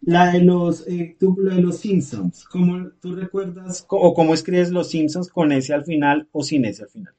La 0.00 0.30
de 0.32 0.40
los, 0.40 0.86
eh, 0.86 1.16
tú, 1.18 1.36
la 1.40 1.56
de 1.56 1.60
los 1.60 1.78
Simpsons, 1.78 2.44
¿cómo 2.44 2.88
tú 3.00 3.16
recuerdas? 3.16 3.84
O 3.88 4.14
cómo 4.14 4.32
escribes 4.32 4.70
los 4.70 4.88
Simpsons 4.90 5.28
con 5.28 5.50
ese 5.50 5.74
al 5.74 5.84
final 5.84 6.28
o 6.30 6.44
sin 6.44 6.64
ese 6.66 6.84
al 6.84 6.88
final. 6.88 7.14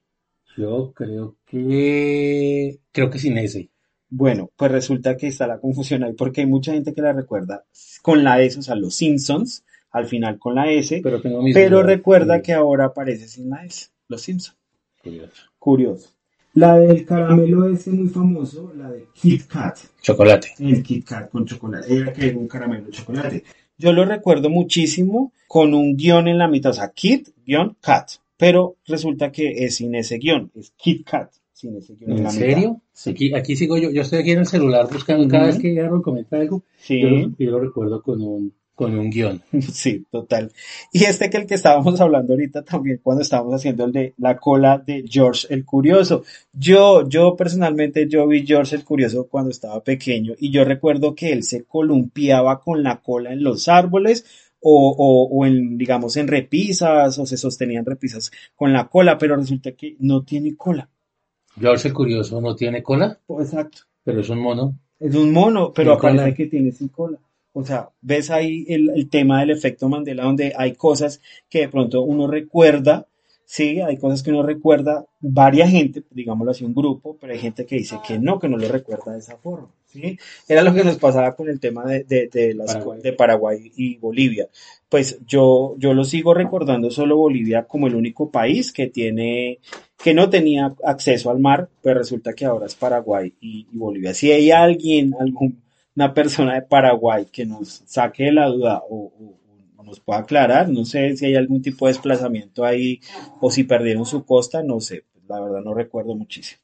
Yo 0.55 0.93
creo 0.95 1.35
que, 1.45 2.79
creo 2.93 3.09
que 3.09 3.19
sin 3.19 3.37
ese. 3.37 3.69
Bueno, 4.09 4.49
pues 4.55 4.71
resulta 4.71 5.17
que 5.17 5.27
está 5.27 5.45
la 5.45 5.59
confusión 5.59 6.03
ahí 6.03 6.13
porque 6.13 6.41
hay 6.41 6.47
mucha 6.47 6.71
gente 6.71 6.93
que 6.93 7.01
la 7.01 7.11
recuerda 7.13 7.65
con 8.01 8.23
la 8.23 8.41
S, 8.41 8.57
o 8.57 8.61
sea, 8.61 8.75
los 8.75 8.95
Simpsons, 8.95 9.65
al 9.91 10.05
final 10.05 10.37
con 10.39 10.55
la 10.55 10.71
S, 10.71 10.99
Pero 11.03 11.21
tengo 11.21 11.41
mis 11.41 11.53
pero 11.53 11.77
dudas. 11.77 11.85
recuerda 11.87 12.41
que 12.41 12.53
ahora 12.53 12.85
aparece 12.85 13.27
sin 13.27 13.49
la 13.49 13.65
S, 13.65 13.87
los 14.07 14.21
Simpsons. 14.21 14.57
Curioso. 15.01 15.43
Curioso. 15.57 16.09
La 16.53 16.77
del 16.77 17.05
caramelo 17.05 17.69
ese 17.69 17.91
muy 17.91 18.09
famoso, 18.09 18.73
la 18.75 18.89
de 18.91 19.05
Kit 19.13 19.45
Kat. 19.47 19.77
Chocolate. 20.01 20.49
El 20.59 20.81
Kit 20.83 21.05
Kat 21.07 21.29
con 21.29 21.45
chocolate. 21.45 21.93
Era 21.95 22.11
que 22.11 22.27
era 22.27 22.37
un 22.37 22.47
caramelo 22.47 22.85
de 22.85 22.91
chocolate. 22.91 23.43
Yo 23.77 23.93
lo 23.93 24.03
recuerdo 24.03 24.49
muchísimo 24.49 25.31
con 25.47 25.73
un 25.73 25.95
guion 25.95 26.27
en 26.27 26.37
la 26.37 26.47
mitad, 26.47 26.71
o 26.71 26.73
sea, 26.73 26.89
Kit, 26.91 27.29
guion, 27.45 27.77
Cat, 27.79 28.09
pero 28.35 28.75
resulta 28.87 29.31
que 29.31 29.63
es 29.65 29.75
sin 29.75 29.95
ese 29.95 30.17
guion, 30.17 30.51
es 30.55 30.71
Kit 30.75 31.07
Kat, 31.07 31.31
sin 31.53 31.77
ese 31.77 31.95
guion 31.95 32.11
en 32.11 32.17
¿En 32.17 32.23
la 32.25 32.29
serio? 32.31 32.81
Aquí, 33.05 33.33
aquí 33.33 33.55
sigo 33.55 33.77
yo, 33.77 33.89
yo 33.91 34.01
estoy 34.01 34.19
aquí 34.19 34.31
en 34.31 34.39
el 34.39 34.45
celular 34.47 34.87
buscando 34.91 35.27
cada 35.29 35.45
vez 35.47 35.59
que 35.59 35.79
Aaron 35.79 36.01
comenta 36.01 36.37
algo. 36.37 36.63
Sí. 36.77 36.99
yo, 36.99 37.09
lo- 37.09 37.31
yo 37.37 37.51
lo 37.51 37.59
recuerdo 37.61 38.01
con 38.01 38.21
un, 38.21 38.53
con 38.79 38.97
un 38.97 39.09
guion. 39.09 39.41
Sí, 39.73 40.05
total. 40.09 40.53
Y 40.93 41.03
este 41.03 41.29
que 41.29 41.35
el 41.35 41.45
que 41.45 41.55
estábamos 41.55 41.99
hablando 41.99 42.31
ahorita 42.31 42.63
también 42.63 43.01
cuando 43.03 43.21
estábamos 43.23 43.53
haciendo 43.55 43.83
el 43.83 43.91
de 43.91 44.13
la 44.17 44.37
cola 44.37 44.77
de 44.77 45.03
George 45.05 45.47
el 45.49 45.65
Curioso. 45.65 46.23
Yo, 46.53 47.05
yo 47.09 47.35
personalmente, 47.35 48.07
yo 48.07 48.25
vi 48.25 48.45
George 48.47 48.77
el 48.77 48.85
Curioso 48.85 49.27
cuando 49.27 49.51
estaba 49.51 49.83
pequeño 49.83 50.33
y 50.39 50.49
yo 50.49 50.63
recuerdo 50.63 51.13
que 51.13 51.33
él 51.33 51.43
se 51.43 51.65
columpiaba 51.65 52.61
con 52.61 52.81
la 52.81 53.01
cola 53.01 53.33
en 53.33 53.43
los 53.43 53.67
árboles 53.67 54.23
o, 54.61 54.95
o, 54.97 55.27
o 55.27 55.45
en, 55.45 55.77
digamos, 55.77 56.15
en 56.15 56.29
repisas 56.29 57.19
o 57.19 57.25
se 57.25 57.35
sostenían 57.35 57.85
repisas 57.85 58.31
con 58.55 58.71
la 58.71 58.87
cola, 58.87 59.17
pero 59.17 59.35
resulta 59.35 59.73
que 59.73 59.97
no 59.99 60.23
tiene 60.23 60.55
cola. 60.55 60.89
George 61.59 61.89
el 61.89 61.93
Curioso 61.93 62.39
no 62.39 62.55
tiene 62.55 62.81
cola, 62.81 63.19
Exacto. 63.39 63.79
pero 64.05 64.21
es 64.21 64.29
un 64.29 64.39
mono. 64.39 64.73
Es 65.01 65.15
un 65.15 65.33
mono, 65.33 65.73
pero 65.73 65.91
Sin 65.93 65.99
cola. 65.99 66.13
aparece 66.13 66.37
que 66.37 66.45
tiene 66.47 66.71
sin 66.71 66.87
cola. 66.87 67.17
O 67.53 67.65
sea, 67.65 67.89
ves 68.01 68.29
ahí 68.29 68.65
el, 68.67 68.89
el 68.89 69.09
tema 69.09 69.39
del 69.39 69.51
efecto 69.51 69.89
Mandela, 69.89 70.23
donde 70.23 70.53
hay 70.55 70.73
cosas 70.73 71.21
que 71.49 71.61
de 71.61 71.69
pronto 71.69 72.01
uno 72.03 72.27
recuerda, 72.27 73.07
sí, 73.49 73.81
hay 73.81 73.97
cosas 73.97 74.21
que 74.21 74.29
uno 74.29 74.43
recuerda, 74.43 75.07
varias 75.19 75.71
gente, 75.71 76.03
digámoslo 76.11 76.51
así, 76.51 76.63
un 76.63 76.75
grupo, 76.75 77.17
pero 77.19 77.33
hay 77.33 77.39
gente 77.39 77.65
que 77.65 77.77
dice 77.77 77.97
que 78.07 78.19
no, 78.19 78.37
que 78.37 78.47
no 78.47 78.57
lo 78.57 78.67
recuerda 78.67 79.13
de 79.13 79.19
esa 79.19 79.37
forma, 79.37 79.69
sí. 79.87 80.19
Era 80.47 80.61
lo 80.61 80.71
que 80.71 80.83
nos 80.83 80.99
pasaba 80.99 81.35
con 81.35 81.49
el 81.49 81.59
tema 81.59 81.83
de, 81.85 82.03
de, 82.03 82.27
de 82.31 82.53
las, 82.53 82.75
Paraguay. 82.75 83.01
de 83.01 83.13
Paraguay 83.13 83.71
y 83.75 83.97
Bolivia. 83.97 84.47
Pues 84.87 85.17
yo, 85.25 85.75
yo 85.79 85.95
lo 85.95 86.03
sigo 86.03 86.35
recordando 86.35 86.91
solo 86.91 87.17
Bolivia 87.17 87.63
como 87.63 87.87
el 87.87 87.95
único 87.95 88.29
país 88.29 88.71
que 88.71 88.85
tiene, 88.85 89.57
que 89.97 90.13
no 90.13 90.29
tenía 90.29 90.75
acceso 90.83 91.31
al 91.31 91.39
mar, 91.39 91.69
pues 91.81 91.97
resulta 91.97 92.33
que 92.33 92.45
ahora 92.45 92.67
es 92.67 92.75
Paraguay 92.75 93.33
y, 93.41 93.65
y 93.71 93.77
Bolivia. 93.77 94.13
Si 94.13 94.31
hay 94.31 94.51
alguien, 94.51 95.15
algún, 95.19 95.59
una 95.99 96.13
persona 96.13 96.55
de 96.55 96.61
Paraguay 96.61 97.25
que 97.29 97.45
nos 97.45 97.83
saque 97.85 98.23
de 98.25 98.31
la 98.31 98.47
duda 98.47 98.81
o, 98.89 99.11
o- 99.19 99.83
nos 99.83 99.99
pueda 99.99 100.19
aclarar, 100.19 100.69
no 100.69 100.85
sé 100.85 101.17
si 101.17 101.25
hay 101.25 101.35
algún 101.35 101.61
tipo 101.63 101.87
de 101.87 101.93
desplazamiento 101.93 102.63
ahí 102.63 102.99
o 103.41 103.49
si 103.49 103.63
perdieron 103.63 104.05
su 104.05 104.23
costa, 104.23 104.61
no 104.61 104.79
sé, 104.79 105.05
la 105.27 105.41
verdad 105.41 105.61
no 105.63 105.73
recuerdo 105.73 106.13
muchísimo. 106.15 106.61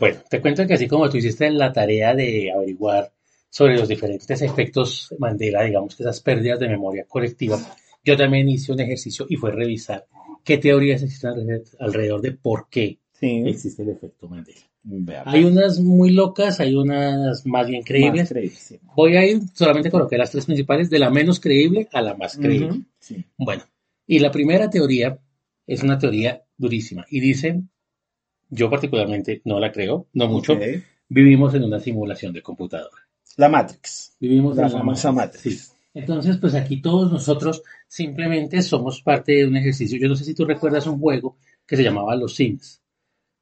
Bueno, 0.00 0.18
te 0.28 0.40
cuento 0.40 0.66
que 0.66 0.74
así 0.74 0.88
como 0.88 1.08
tú 1.08 1.18
hiciste 1.18 1.48
la 1.50 1.72
tarea 1.72 2.12
de 2.14 2.50
averiguar 2.52 3.12
sobre 3.48 3.76
los 3.76 3.86
diferentes 3.88 4.42
efectos 4.42 5.14
Mandela, 5.18 5.62
digamos 5.62 5.94
que 5.94 6.02
esas 6.02 6.20
pérdidas 6.20 6.58
de 6.58 6.68
memoria 6.68 7.04
colectiva, 7.08 7.56
yo 8.04 8.16
también 8.16 8.48
hice 8.48 8.72
un 8.72 8.80
ejercicio 8.80 9.26
y 9.28 9.36
fue 9.36 9.52
revisar 9.52 10.06
qué 10.44 10.58
teorías 10.58 11.02
existen 11.02 11.30
alrededor- 11.30 11.76
alrededor 11.78 12.20
de 12.20 12.32
por 12.32 12.68
qué 12.68 12.98
Sí, 13.12 13.42
existe 13.46 13.82
el 13.82 13.90
efecto 13.90 14.28
Mandela. 14.28 14.60
Hay 15.26 15.44
unas 15.44 15.78
muy 15.78 16.10
locas, 16.10 16.58
hay 16.60 16.74
unas 16.74 17.44
más 17.46 17.66
bien 17.66 17.80
más 17.80 17.86
creíbles. 17.86 18.28
creíble, 18.30 18.56
sí. 18.56 18.80
Voy 18.96 19.16
a 19.16 19.26
ir, 19.26 19.42
solamente 19.52 19.90
coloqué 19.90 20.16
las 20.16 20.30
tres 20.30 20.46
principales, 20.46 20.88
de 20.88 20.98
la 20.98 21.10
menos 21.10 21.38
creíble 21.38 21.88
a 21.92 22.00
la 22.00 22.14
más 22.14 22.36
creíble. 22.36 22.82
Sí. 22.98 23.24
Bueno, 23.36 23.62
y 24.06 24.18
la 24.18 24.30
primera 24.30 24.70
teoría 24.70 25.18
es 25.66 25.82
una 25.82 25.98
teoría 25.98 26.42
durísima 26.56 27.04
y 27.10 27.20
dice, 27.20 27.62
yo 28.48 28.70
particularmente 28.70 29.42
no 29.44 29.60
la 29.60 29.70
creo, 29.70 30.08
no 30.14 30.28
mucho, 30.28 30.58
vivimos 31.08 31.54
en 31.54 31.64
una 31.64 31.78
simulación 31.78 32.32
de 32.32 32.42
computadora. 32.42 33.06
La 33.36 33.48
Matrix. 33.48 34.16
Vivimos 34.18 34.56
La 34.56 34.64
en 34.64 34.72
famosa 34.72 35.12
Matrix. 35.12 35.42
Sí. 35.42 35.72
Entonces, 35.92 36.36
pues 36.38 36.54
aquí 36.54 36.80
todos 36.80 37.10
nosotros 37.10 37.62
simplemente 37.86 38.62
somos 38.62 39.02
parte 39.02 39.32
de 39.32 39.46
un 39.46 39.56
ejercicio. 39.56 39.98
Yo 39.98 40.08
no 40.08 40.14
sé 40.14 40.24
si 40.24 40.34
tú 40.34 40.44
recuerdas 40.44 40.86
un 40.86 40.98
juego 40.98 41.36
que 41.66 41.76
se 41.76 41.82
llamaba 41.82 42.16
Los 42.16 42.34
Sims. 42.34 42.80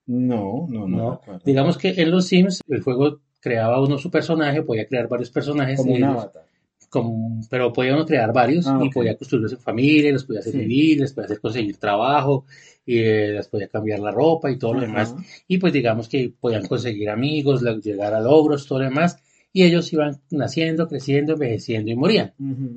No, 0.08 0.66
no, 0.68 0.88
no. 0.88 1.20
Digamos 1.44 1.78
que 1.78 1.90
en 1.96 2.10
Los 2.10 2.26
Sims 2.26 2.60
el 2.66 2.82
juego 2.82 3.20
creaba 3.40 3.80
uno 3.80 3.98
su 3.98 4.10
personaje, 4.10 4.62
podía 4.62 4.86
crear 4.86 5.06
varios 5.08 5.30
personajes, 5.30 5.78
Como 5.78 5.92
un 5.94 6.02
avatar. 6.04 6.44
como- 6.90 7.40
pero 7.50 7.72
podía 7.72 7.94
uno 7.94 8.06
crear 8.06 8.32
varios 8.32 8.66
Ah, 8.66 8.80
y 8.82 8.86
ok. 8.88 8.94
podía 8.94 9.16
construirlos 9.16 9.52
en 9.52 9.58
familia, 9.58 10.10
los 10.12 10.24
podía 10.24 10.40
hacer 10.40 10.52
Sí. 10.52 10.58
vivir, 10.60 11.00
les 11.00 11.12
podía 11.12 11.26
hacer 11.26 11.40
conseguir 11.40 11.76
trabajo, 11.76 12.46
y 12.86 12.98
eh, 13.00 13.28
les 13.34 13.46
podía 13.48 13.68
cambiar 13.68 13.98
la 14.00 14.10
ropa 14.10 14.50
y 14.50 14.58
todo 14.58 14.72
lo 14.72 14.78
Ajá. 14.78 14.86
demás. 14.86 15.14
Y 15.46 15.58
pues 15.58 15.72
digamos 15.74 16.08
que 16.08 16.32
podían 16.40 16.66
conseguir 16.66 17.10
amigos, 17.10 17.62
llegar 17.84 18.14
a 18.14 18.20
logros, 18.20 18.66
todo 18.66 18.78
lo 18.78 18.86
demás, 18.86 19.18
y 19.52 19.64
ellos 19.64 19.92
iban 19.92 20.20
naciendo, 20.30 20.88
creciendo, 20.88 21.34
envejeciendo 21.34 21.90
y 21.90 21.96
morían. 21.96 22.32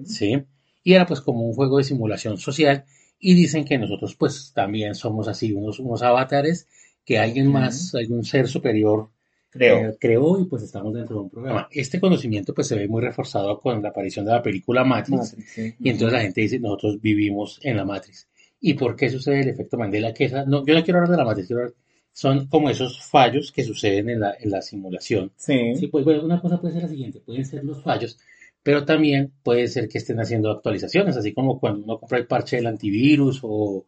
¿sí? 0.05 0.43
Y 0.83 0.93
era 0.93 1.05
pues 1.05 1.21
como 1.21 1.45
un 1.47 1.53
juego 1.53 1.77
de 1.77 1.85
simulación 1.85 2.37
social 2.37 2.83
y 3.19 3.35
dicen 3.35 3.63
que 3.63 3.77
nosotros 3.77 4.15
pues 4.15 4.51
también 4.53 4.95
somos 4.95 5.27
así 5.29 5.53
unos, 5.53 5.79
unos 5.79 6.01
avatares 6.01 6.67
que 7.05 7.17
alguien 7.17 7.47
más, 7.47 7.93
algún 7.95 8.23
ser 8.23 8.47
superior 8.47 9.09
Creo. 9.49 9.89
eh, 9.89 9.97
creó 9.99 10.39
y 10.39 10.45
pues 10.45 10.63
estamos 10.63 10.93
dentro 10.93 11.17
de 11.17 11.21
un 11.23 11.29
programa. 11.29 11.67
Este 11.71 11.99
conocimiento 11.99 12.53
pues 12.53 12.67
se 12.67 12.75
ve 12.75 12.87
muy 12.87 13.01
reforzado 13.01 13.59
con 13.59 13.81
la 13.81 13.89
aparición 13.89 14.25
de 14.25 14.31
la 14.31 14.41
película 14.41 14.83
Matrix 14.83 15.31
Matrix, 15.33 15.51
sí. 15.51 15.73
y 15.79 15.89
entonces 15.89 16.13
la 16.13 16.21
gente 16.21 16.41
dice 16.41 16.59
nosotros 16.59 17.01
vivimos 17.01 17.59
en 17.63 17.77
la 17.77 17.83
Matrix. 17.85 18.27
¿Y 18.61 18.75
por 18.75 18.95
qué 18.95 19.09
sucede 19.09 19.41
el 19.41 19.49
efecto 19.49 19.77
Mandela? 19.77 20.13
Que 20.13 20.25
esa- 20.25 20.45
no, 20.45 20.65
yo 20.65 20.73
no 20.73 20.83
quiero 20.83 20.99
hablar 20.99 21.11
de 21.11 21.17
la 21.17 21.25
Matrix, 21.25 21.47
quiero 21.47 21.61
hablar- 21.63 21.75
son 22.13 22.47
como 22.47 22.69
esos 22.69 23.01
fallos 23.03 23.51
que 23.51 23.63
suceden 23.63 24.09
en 24.09 24.19
la, 24.19 24.35
en 24.39 24.51
la 24.51 24.61
simulación 24.61 25.31
Sí. 25.37 25.75
Sí, 25.75 25.87
pues 25.87 26.03
bueno, 26.05 26.23
una 26.23 26.39
cosa 26.41 26.59
puede 26.59 26.73
ser 26.73 26.83
la 26.83 26.89
siguiente, 26.89 27.19
pueden 27.21 27.45
ser 27.45 27.63
los 27.63 27.81
fallos, 27.81 28.17
pero 28.63 28.85
también 28.85 29.31
puede 29.43 29.67
ser 29.67 29.87
que 29.89 29.97
estén 29.97 30.19
haciendo 30.19 30.51
actualizaciones, 30.51 31.17
así 31.17 31.33
como 31.33 31.59
cuando 31.59 31.83
uno 31.83 31.97
compra 31.99 32.17
el 32.19 32.27
parche 32.27 32.57
del 32.57 32.67
antivirus 32.67 33.39
o, 33.43 33.85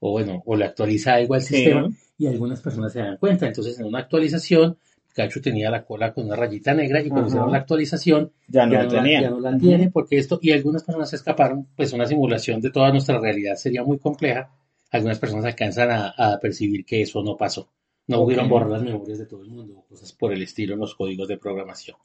o 0.00 0.10
bueno, 0.10 0.42
o 0.46 0.54
le 0.56 0.64
actualiza 0.66 1.14
algo 1.14 1.34
al 1.34 1.42
Sí. 1.42 1.56
sistema 1.56 1.90
y 2.22 2.26
algunas 2.26 2.60
personas 2.60 2.92
se 2.92 3.00
dan 3.00 3.16
cuenta. 3.16 3.46
Entonces, 3.46 3.78
en 3.78 3.86
una 3.86 4.00
actualización, 4.00 4.76
Pikachu 5.08 5.40
tenía 5.40 5.70
la 5.70 5.84
cola 5.84 6.12
con 6.12 6.24
una 6.26 6.36
rayita 6.36 6.72
negra 6.74 7.00
y 7.02 7.08
cuando 7.08 7.28
hicieron 7.28 7.52
la 7.52 7.58
actualización 7.58 8.32
Ya 8.48 8.66
no 8.66 8.72
ya 8.72 8.82
no, 8.84 8.92
la, 8.92 9.02
tenía. 9.02 9.20
ya 9.22 9.30
no 9.30 9.40
la 9.40 9.58
tiene 9.58 9.90
porque 9.90 10.18
esto, 10.18 10.38
y 10.42 10.52
algunas 10.52 10.82
personas 10.84 11.10
se 11.10 11.16
escaparon, 11.16 11.66
pues 11.76 11.92
una 11.92 12.06
simulación 12.06 12.60
de 12.60 12.70
toda 12.70 12.90
nuestra 12.90 13.18
realidad 13.18 13.56
sería 13.56 13.82
muy 13.84 13.98
compleja. 13.98 14.50
Algunas 14.90 15.18
personas 15.18 15.44
alcanzan 15.46 15.90
a, 15.90 16.08
a 16.16 16.38
percibir 16.40 16.84
que 16.84 17.02
eso 17.02 17.22
no 17.22 17.36
pasó. 17.36 17.68
No 18.06 18.18
Ok. 18.18 18.24
pudieron 18.24 18.48
borrar 18.48 18.70
las 18.70 18.82
memorias 18.82 19.18
de 19.18 19.26
todo 19.26 19.42
el 19.42 19.50
mundo 19.50 19.84
cosas 19.88 20.12
por 20.12 20.32
el 20.32 20.42
estilo 20.42 20.74
en 20.74 20.80
los 20.80 20.94
códigos 20.94 21.28
de 21.28 21.38
programación. 21.38 21.96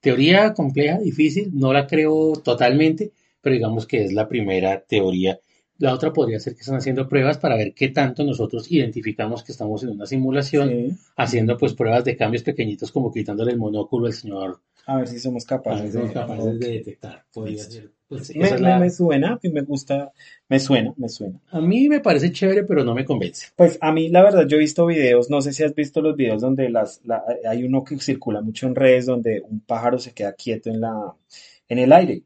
Teoría 0.00 0.52
compleja, 0.54 0.98
difícil, 0.98 1.50
no 1.54 1.72
la 1.72 1.86
creo 1.86 2.34
totalmente, 2.44 3.12
pero 3.40 3.54
digamos 3.54 3.86
que 3.86 4.04
es 4.04 4.12
la 4.12 4.28
primera 4.28 4.80
teoría. 4.80 5.38
La 5.78 5.92
otra 5.92 6.12
podría 6.12 6.38
ser 6.38 6.54
que 6.54 6.60
están 6.60 6.76
haciendo 6.76 7.08
pruebas 7.08 7.38
para 7.38 7.56
ver 7.56 7.74
qué 7.74 7.88
tanto 7.88 8.22
nosotros 8.24 8.70
identificamos 8.70 9.42
que 9.42 9.52
estamos 9.52 9.82
en 9.82 9.90
una 9.90 10.06
simulación, 10.06 10.68
Sí. 10.68 10.96
haciendo 11.16 11.56
pues 11.56 11.74
pruebas 11.74 12.04
de 12.04 12.16
cambios 12.16 12.42
pequeñitos 12.44 12.92
como 12.92 13.12
quitándole 13.12 13.52
el 13.52 13.58
monóculo 13.58 14.06
al 14.06 14.12
señor 14.12 14.60
A 14.86 14.98
ver 14.98 15.08
si 15.08 15.18
somos 15.18 15.44
capaces 15.44 15.92
de. 15.94 16.12
capaces 16.12 16.44
de 16.44 16.66
ok. 16.66 16.72
detectar. 16.72 17.24
Podría 17.32 17.64
ser, 17.64 17.90
pues, 18.06 18.34
Me, 18.36 18.50
me- 18.52 18.58
la- 18.60 18.78
me 18.78 18.90
suena 18.90 19.38
y 19.42 19.48
me 19.48 19.62
gusta, 19.62 20.12
me 20.48 20.60
suena, 20.60 20.92
me 20.96 21.08
suena. 21.08 21.40
A 21.50 21.60
mí 21.60 21.88
me 21.88 22.00
parece 22.00 22.30
chévere, 22.30 22.62
pero 22.64 22.84
no 22.84 22.94
me 22.94 23.04
convence. 23.04 23.48
Pues 23.56 23.76
a 23.80 23.90
mí 23.92 24.10
la 24.10 24.22
verdad 24.22 24.46
yo 24.46 24.56
he 24.56 24.60
visto 24.60 24.86
videos, 24.86 25.28
no 25.30 25.40
sé 25.42 25.52
si 25.52 25.64
has 25.64 25.74
visto 25.74 26.02
los 26.02 26.14
videos 26.16 26.40
donde 26.42 26.68
las, 26.70 27.00
la- 27.04 27.24
hay 27.48 27.64
uno 27.64 27.82
que 27.82 27.98
circula 27.98 28.42
mucho 28.42 28.66
en 28.68 28.74
redes 28.76 29.06
donde 29.06 29.40
un 29.40 29.58
pájaro 29.60 29.98
se 29.98 30.12
queda 30.12 30.34
quieto 30.34 30.70
en 30.70 30.80
la, 30.82 31.14
en 31.68 31.78
el 31.78 31.90
aire. 31.92 32.22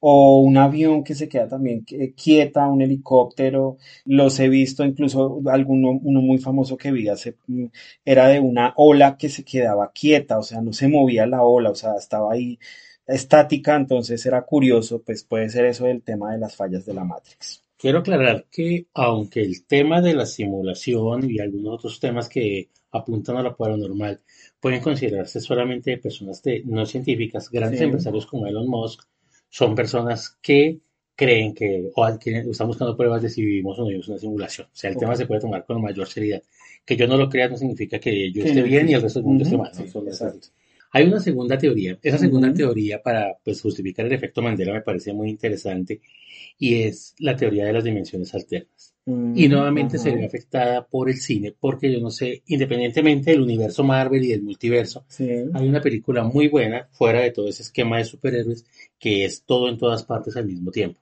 O 0.00 0.38
un 0.38 0.56
avión 0.56 1.02
que 1.02 1.14
se 1.16 1.28
queda 1.28 1.48
también 1.48 1.84
qui- 1.84 2.14
quieta, 2.14 2.68
un 2.68 2.82
helicóptero. 2.82 3.78
Los 4.04 4.38
he 4.38 4.48
visto, 4.48 4.84
incluso 4.84 5.40
alguno, 5.46 5.90
uno 6.02 6.20
muy 6.20 6.38
famoso 6.38 6.76
que 6.76 6.92
vi 6.92 7.08
hace, 7.08 7.34
mm, 7.48 7.64
era 8.04 8.28
de 8.28 8.38
una 8.40 8.72
ola 8.76 9.16
que 9.18 9.28
se 9.28 9.44
quedaba 9.44 9.90
quieta, 9.92 10.38
o 10.38 10.42
sea, 10.42 10.60
no 10.60 10.72
se 10.72 10.86
movía 10.88 11.26
la 11.26 11.42
ola, 11.42 11.70
o 11.70 11.74
sea, 11.74 11.94
estaba 11.98 12.32
ahí 12.32 12.58
estática, 13.06 13.74
entonces 13.74 14.24
era 14.26 14.42
curioso, 14.42 15.02
pues 15.04 15.24
puede 15.24 15.48
ser 15.50 15.64
eso 15.64 15.86
del 15.86 16.02
tema 16.02 16.32
de 16.32 16.38
las 16.38 16.54
fallas 16.54 16.84
de 16.86 16.94
la 16.94 17.04
Matrix. 17.04 17.62
Quiero 17.76 17.98
aclarar 18.00 18.46
que 18.50 18.86
aunque 18.94 19.40
el 19.42 19.64
tema 19.66 20.00
de 20.00 20.14
la 20.14 20.26
simulación 20.26 21.28
y 21.30 21.38
algunos 21.40 21.74
otros 21.74 21.98
temas 22.00 22.28
que 22.28 22.68
apuntan 22.90 23.36
a 23.36 23.42
lo 23.42 23.56
paranormal 23.56 24.20
pueden 24.60 24.80
considerarse 24.80 25.40
solamente 25.40 25.90
de 25.92 25.98
personas 25.98 26.42
de- 26.42 26.62
no 26.64 26.84
científicas, 26.86 27.50
grandes 27.50 27.78
Sí. 27.78 27.84
empresarios 27.84 28.26
como 28.26 28.46
Elon 28.46 28.68
Musk 28.68 29.02
son 29.50 29.74
personas 29.74 30.38
que 30.42 30.78
creen 31.16 31.54
que 31.54 31.90
o 31.94 32.04
adquieren- 32.04 32.48
están 32.50 32.68
buscando 32.68 32.96
pruebas 32.96 33.22
de 33.22 33.28
si 33.30 33.42
vivimos 33.44 33.76
o 33.78 33.82
no 33.82 33.88
vivimos 33.88 34.08
una 34.08 34.18
simulación. 34.18 34.68
O 34.72 34.76
sea, 34.76 34.90
el 34.90 34.96
Ok. 34.96 35.00
tema 35.02 35.16
se 35.16 35.26
puede 35.26 35.40
tomar 35.40 35.64
con 35.64 35.82
mayor 35.82 36.06
seriedad. 36.08 36.42
Que 36.84 36.96
yo 36.96 37.06
no 37.06 37.16
lo 37.16 37.28
crea 37.28 37.48
no 37.48 37.56
significa 37.56 37.98
que 37.98 38.30
yo 38.32 38.44
esté 38.44 38.62
bien 38.62 38.88
y 38.88 38.94
el 38.94 39.02
resto 39.02 39.18
del 39.20 39.26
mundo 39.26 39.44
esté 39.44 39.56
Ujú, 39.56 39.64
mal. 39.64 39.72
¿no? 39.74 39.86
sí. 40.12 40.50
Hay 40.92 41.04
una 41.06 41.20
segunda 41.20 41.58
teoría. 41.58 41.98
Esa 42.02 42.18
segunda 42.18 42.48
Ujú. 42.48 42.56
teoría 42.56 43.02
para 43.02 43.36
pues, 43.44 43.60
justificar 43.60 44.06
el 44.06 44.12
efecto 44.12 44.40
Mandela 44.42 44.72
me 44.72 44.80
parece 44.82 45.12
muy 45.12 45.28
interesante 45.28 46.00
y 46.58 46.82
es 46.82 47.14
la 47.18 47.36
teoría 47.36 47.66
de 47.66 47.72
las 47.72 47.84
dimensiones 47.84 48.34
alternas. 48.34 48.94
Y 49.34 49.48
nuevamente 49.48 49.96
se 49.98 50.14
ve 50.14 50.26
afectada 50.26 50.86
por 50.86 51.08
el 51.08 51.16
cine 51.16 51.54
porque 51.58 51.90
yo 51.92 52.00
no 52.00 52.10
sé, 52.10 52.42
independientemente 52.46 53.30
del 53.30 53.40
universo 53.40 53.82
Marvel 53.82 54.24
y 54.24 54.28
del 54.28 54.42
multiverso, 54.42 55.04
Sí. 55.08 55.28
hay 55.54 55.68
una 55.68 55.80
película 55.80 56.24
muy 56.24 56.48
buena 56.48 56.88
fuera 56.92 57.20
de 57.20 57.30
todo 57.30 57.48
ese 57.48 57.62
esquema 57.62 57.96
de 57.98 58.04
superhéroes 58.04 58.66
que 58.98 59.24
es 59.24 59.42
todo 59.44 59.68
en 59.68 59.78
todas 59.78 60.04
partes 60.04 60.36
al 60.36 60.46
mismo 60.46 60.70
tiempo. 60.70 61.00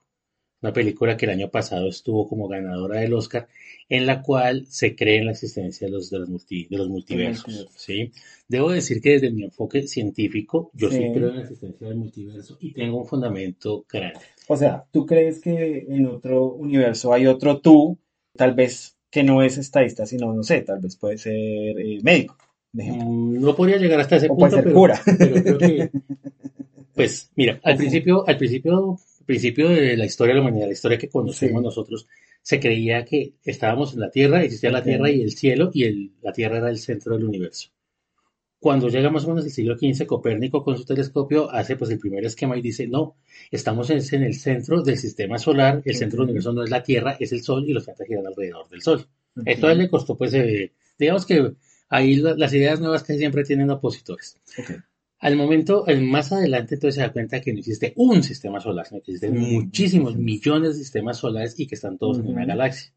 Una 0.62 0.72
película 0.72 1.16
que 1.16 1.26
el 1.26 1.32
año 1.32 1.50
pasado 1.50 1.88
estuvo 1.88 2.28
como 2.28 2.48
ganadora 2.48 3.00
del 3.00 3.12
Oscar, 3.14 3.48
en 3.88 4.06
la 4.06 4.22
cual 4.22 4.66
se 4.66 4.96
cree 4.96 5.18
en 5.18 5.26
la 5.26 5.32
existencia 5.32 5.86
de 5.86 5.92
los, 5.92 6.10
de 6.10 6.18
los, 6.20 6.46
de 6.48 6.66
los 6.70 6.88
multiversos. 6.88 7.68
¿sí? 7.76 8.10
Debo 8.48 8.70
decir 8.70 9.00
que 9.00 9.10
desde 9.10 9.30
mi 9.30 9.44
enfoque 9.44 9.86
científico, 9.86 10.70
yo 10.74 10.90
sí. 10.90 10.98
creo 10.98 11.28
en 11.28 11.36
la 11.36 11.42
existencia 11.42 11.86
del 11.86 11.96
multiverso 11.96 12.56
y 12.60 12.72
tengo 12.72 12.98
un 12.98 13.06
fundamento 13.06 13.84
grande. 13.88 14.20
O 14.48 14.56
sea, 14.56 14.84
¿tú 14.90 15.04
crees 15.04 15.40
que 15.40 15.86
en 15.88 16.06
otro 16.06 16.46
universo 16.54 17.12
hay 17.12 17.26
otro 17.26 17.60
tú, 17.60 17.98
tal 18.34 18.54
vez 18.54 18.96
que 19.10 19.22
no 19.22 19.42
es 19.42 19.58
estadista, 19.58 20.06
sino, 20.06 20.32
no 20.32 20.42
sé, 20.42 20.62
tal 20.62 20.80
vez 20.80 20.96
puede 20.96 21.18
ser 21.18 21.34
eh, 21.34 21.98
médico? 22.02 22.36
Mm, 22.72 23.40
no 23.40 23.54
podría 23.54 23.78
llegar 23.78 24.00
hasta 24.00 24.16
ese 24.16 24.26
o 24.26 24.36
punto, 24.36 24.40
puede 24.40 24.52
ser 24.52 24.64
pero, 24.64 24.74
cura. 24.74 25.00
pero 25.18 25.42
creo 25.42 25.58
que, 25.58 25.90
pues, 26.94 27.30
mira, 27.34 27.60
al 27.62 27.76
principio, 27.78 28.26
al 28.26 28.36
principio 28.36 28.98
principio 29.26 29.68
de 29.68 29.96
la 29.96 30.06
historia 30.06 30.34
de 30.34 30.40
la 30.40 30.46
humanidad, 30.46 30.66
la 30.66 30.72
historia 30.72 30.98
que 30.98 31.08
conocemos 31.08 31.60
Sí. 31.60 31.64
nosotros, 31.64 32.06
se 32.42 32.60
creía 32.60 33.04
que 33.04 33.34
estábamos 33.44 33.92
en 33.94 34.00
la 34.00 34.10
Tierra, 34.10 34.42
existía 34.42 34.70
la. 34.70 34.82
Tierra 34.82 35.10
y 35.10 35.20
el 35.20 35.32
cielo, 35.32 35.70
y 35.74 35.84
el- 35.84 36.12
la 36.22 36.32
Tierra 36.32 36.58
era 36.58 36.70
el 36.70 36.78
centro 36.78 37.14
del 37.16 37.24
universo. 37.24 37.70
Cuando 38.58 38.88
llega 38.88 39.10
más 39.10 39.24
o 39.24 39.28
menos 39.28 39.44
el 39.44 39.50
siglo 39.50 39.76
XV, 39.76 40.06
Copérnico 40.06 40.64
con 40.64 40.76
su 40.78 40.84
telescopio 40.84 41.50
hace 41.50 41.76
pues 41.76 41.90
el 41.90 41.98
primer 41.98 42.24
esquema 42.24 42.56
y 42.56 42.62
dice, 42.62 42.86
no, 42.88 43.16
estamos 43.50 43.90
en, 43.90 44.00
en 44.12 44.22
el 44.22 44.34
centro 44.34 44.82
del 44.82 44.96
sistema 44.96 45.38
solar, 45.38 45.82
el 45.84 45.94
centro 45.94 46.18
del 46.18 46.24
universo 46.30 46.52
no 46.52 46.64
es 46.64 46.70
la 46.70 46.82
Tierra, 46.82 47.16
es 47.20 47.32
el 47.32 47.42
Sol 47.42 47.64
y 47.68 47.72
los 47.72 47.84
planetas 47.84 48.06
giran 48.08 48.26
alrededor 48.26 48.68
del 48.68 48.80
Sol. 48.82 49.06
Ok. 49.36 49.42
Esto 49.46 49.66
a 49.66 49.72
él 49.72 49.78
le 49.78 49.90
costó 49.90 50.16
pues, 50.16 50.32
eh, 50.34 50.72
digamos 50.98 51.26
que 51.26 51.52
ahí 51.90 52.16
la- 52.16 52.34
las 52.34 52.52
ideas 52.54 52.80
nuevas 52.80 53.02
casi 53.02 53.18
siempre 53.18 53.44
tienen 53.44 53.70
opositores. 53.70 54.40
Al 55.18 55.36
momento, 55.36 55.86
el- 55.86 56.02
más 56.02 56.30
adelante, 56.32 56.74
entonces 56.74 56.96
se 56.96 57.00
da 57.00 57.12
cuenta 57.12 57.40
que 57.40 57.52
no 57.52 57.58
existe 57.60 57.92
un 57.96 58.22
sistema 58.22 58.60
solar, 58.60 58.86
sino 58.86 59.00
que 59.00 59.12
existen 59.12 59.38
Mm, 59.38 59.52
muchísimos 59.54 60.16
millones 60.16 60.74
de 60.74 60.78
sistemas 60.84 61.18
solares 61.18 61.58
y 61.58 61.66
que 61.66 61.74
están 61.74 61.96
todos 61.98 62.18
en 62.18 62.28
una 62.28 62.44
galaxia. 62.44 62.92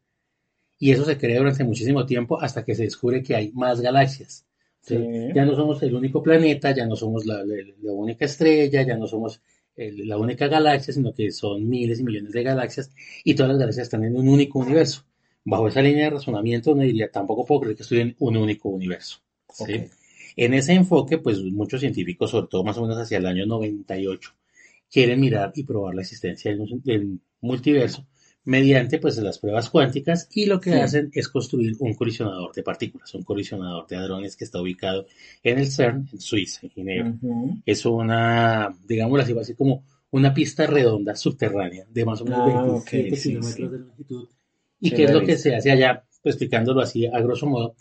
Y 0.78 0.90
eso 0.92 1.04
se 1.04 1.16
cree 1.18 1.36
durante 1.38 1.64
muchísimo 1.64 2.06
tiempo 2.06 2.40
hasta 2.40 2.64
que 2.64 2.74
se 2.74 2.84
descubre 2.84 3.22
que 3.22 3.34
hay 3.36 3.52
más 3.52 3.80
galaxias. 3.80 4.46
Entonces, 4.88 5.26
Sí. 5.28 5.32
Ya 5.34 5.44
no 5.44 5.54
somos 5.56 5.82
el 5.82 5.94
único 5.94 6.22
planeta, 6.22 6.74
ya 6.74 6.86
no 6.86 6.96
somos 6.96 7.26
la, 7.26 7.44
la- 7.44 7.56
la 7.82 7.92
única 7.92 8.24
estrella, 8.24 8.82
ya 8.82 8.96
no 8.96 9.06
somos 9.06 9.40
el- 9.76 10.06
la 10.08 10.18
única 10.18 10.48
galaxia, 10.48 10.92
sino 10.92 11.12
que 11.14 11.30
son 11.32 11.68
miles 11.68 12.00
y 12.00 12.04
millones 12.04 12.32
de 12.32 12.42
galaxias 12.42 12.90
y 13.24 13.34
todas 13.34 13.50
las 13.50 13.58
galaxias 13.58 13.86
están 13.86 14.04
en 14.04 14.16
un 14.16 14.28
único 14.28 14.58
universo. 14.58 15.04
Bajo 15.44 15.68
esa 15.68 15.80
línea 15.80 16.04
de 16.04 16.10
razonamiento, 16.10 16.72
uno 16.72 16.82
diría, 16.82 17.10
tampoco 17.10 17.44
puedo 17.46 17.62
creer 17.62 17.76
que 17.76 17.82
estoy 17.82 18.00
en 18.00 18.16
un 18.18 18.36
único 18.36 18.68
universo. 18.68 19.18
¿sí? 19.52 19.84
En 20.44 20.54
ese 20.54 20.72
enfoque, 20.72 21.18
pues 21.18 21.38
muchos 21.42 21.80
científicos, 21.80 22.30
sobre 22.30 22.46
todo 22.48 22.64
más 22.64 22.78
o 22.78 22.82
menos 22.82 22.96
hacia 22.98 23.18
el 23.18 23.26
año 23.26 23.44
98, 23.46 24.32
quieren 24.90 25.20
mirar 25.20 25.52
y 25.54 25.64
probar 25.64 25.94
la 25.94 26.00
existencia 26.02 26.50
del, 26.50 26.66
del 26.82 27.18
multiverso 27.42 28.06
mediante 28.44 28.98
pues 28.98 29.18
las 29.18 29.38
pruebas 29.38 29.68
cuánticas 29.68 30.26
y 30.32 30.46
lo 30.46 30.58
que 30.58 30.70
Sí. 30.72 30.78
hacen 30.78 31.10
es 31.12 31.28
construir 31.28 31.76
un 31.80 31.92
colisionador 31.94 32.54
de 32.54 32.62
partículas, 32.62 33.14
un 33.14 33.22
colisionador 33.22 33.86
de 33.86 33.96
hadrones 33.96 34.34
que 34.34 34.44
está 34.44 34.62
ubicado 34.62 35.04
en 35.42 35.58
el 35.58 35.70
CERN, 35.70 36.08
en 36.10 36.20
Suiza, 36.20 36.60
en 36.62 36.70
Ginebra. 36.70 37.14
Es 37.66 37.84
una, 37.84 38.74
digámoslo 38.88 39.22
así, 39.22 39.38
así 39.38 39.54
como 39.54 39.84
una 40.10 40.32
pista 40.32 40.66
redonda 40.66 41.14
subterránea 41.16 41.84
de 41.90 42.04
más 42.06 42.22
o 42.22 42.24
menos 42.24 42.40
Ah, 42.42 42.62
27 42.90 43.08
ok, 43.10 43.16
sí, 43.16 43.28
kilómetros 43.28 43.54
sí. 43.54 43.62
de 43.68 43.78
longitud. 43.78 44.28
¿Y 44.80 44.90
qué 44.92 45.04
es 45.04 45.12
lo 45.12 45.22
que 45.22 45.36
se 45.36 45.54
hace 45.54 45.70
allá? 45.70 46.02
Pues 46.22 46.34
explicándolo 46.34 46.80
así 46.80 47.06
a 47.06 47.20
grosso 47.20 47.46
modo. 47.46 47.74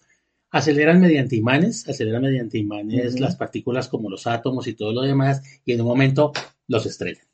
Aceleran 0.51 0.99
mediante 0.99 1.35
imanes, 1.35 1.87
aceleran 1.87 2.23
mediante 2.23 2.57
imanes 2.57 3.19
las 3.19 3.35
partículas 3.35 3.87
como 3.87 4.09
los 4.09 4.25
átomos 4.25 4.67
y 4.67 4.73
todo 4.73 4.93
lo 4.93 5.01
demás, 5.01 5.43
y 5.63 5.73
en 5.73 5.81
un 5.81 5.87
momento 5.87 6.31
los 6.67 6.85
estrellan. 6.85 7.25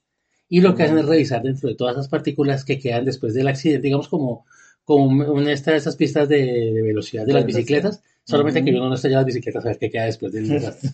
Y 0.50 0.62
lo 0.62 0.76
que 0.76 0.84
hacen 0.84 0.98
es 1.00 1.06
revisar 1.06 1.42
dentro 1.42 1.70
de 1.70 1.76
todas 1.76 1.96
esas 1.96 2.08
partículas 2.08 2.66
que 2.66 2.80
quedan 2.80 3.06
después 3.06 3.34
del 3.34 3.48
accidente, 3.48 3.84
digamos 3.84 4.08
como, 4.08 4.46
como 4.84 5.06
una 5.06 5.48
de 5.48 5.54
estas, 5.54 5.76
esas 5.76 5.96
pistas 5.96 6.30
de, 6.30 6.38
de 6.38 6.82
velocidad 6.82 7.26
de 7.26 7.34
las 7.34 7.46
bicicletas, 7.46 8.04
solamente 8.24 8.64
que 8.64 8.72
uno 8.72 8.90
no 8.90 8.96
estrella 8.96 9.18
las 9.18 9.26
bicicletas 9.26 9.66
a 9.66 9.70
ver 9.70 9.78
qué 9.80 9.90
queda 9.90 10.06
después 10.06 10.32
del 10.34 10.48
desastre. 10.50 10.92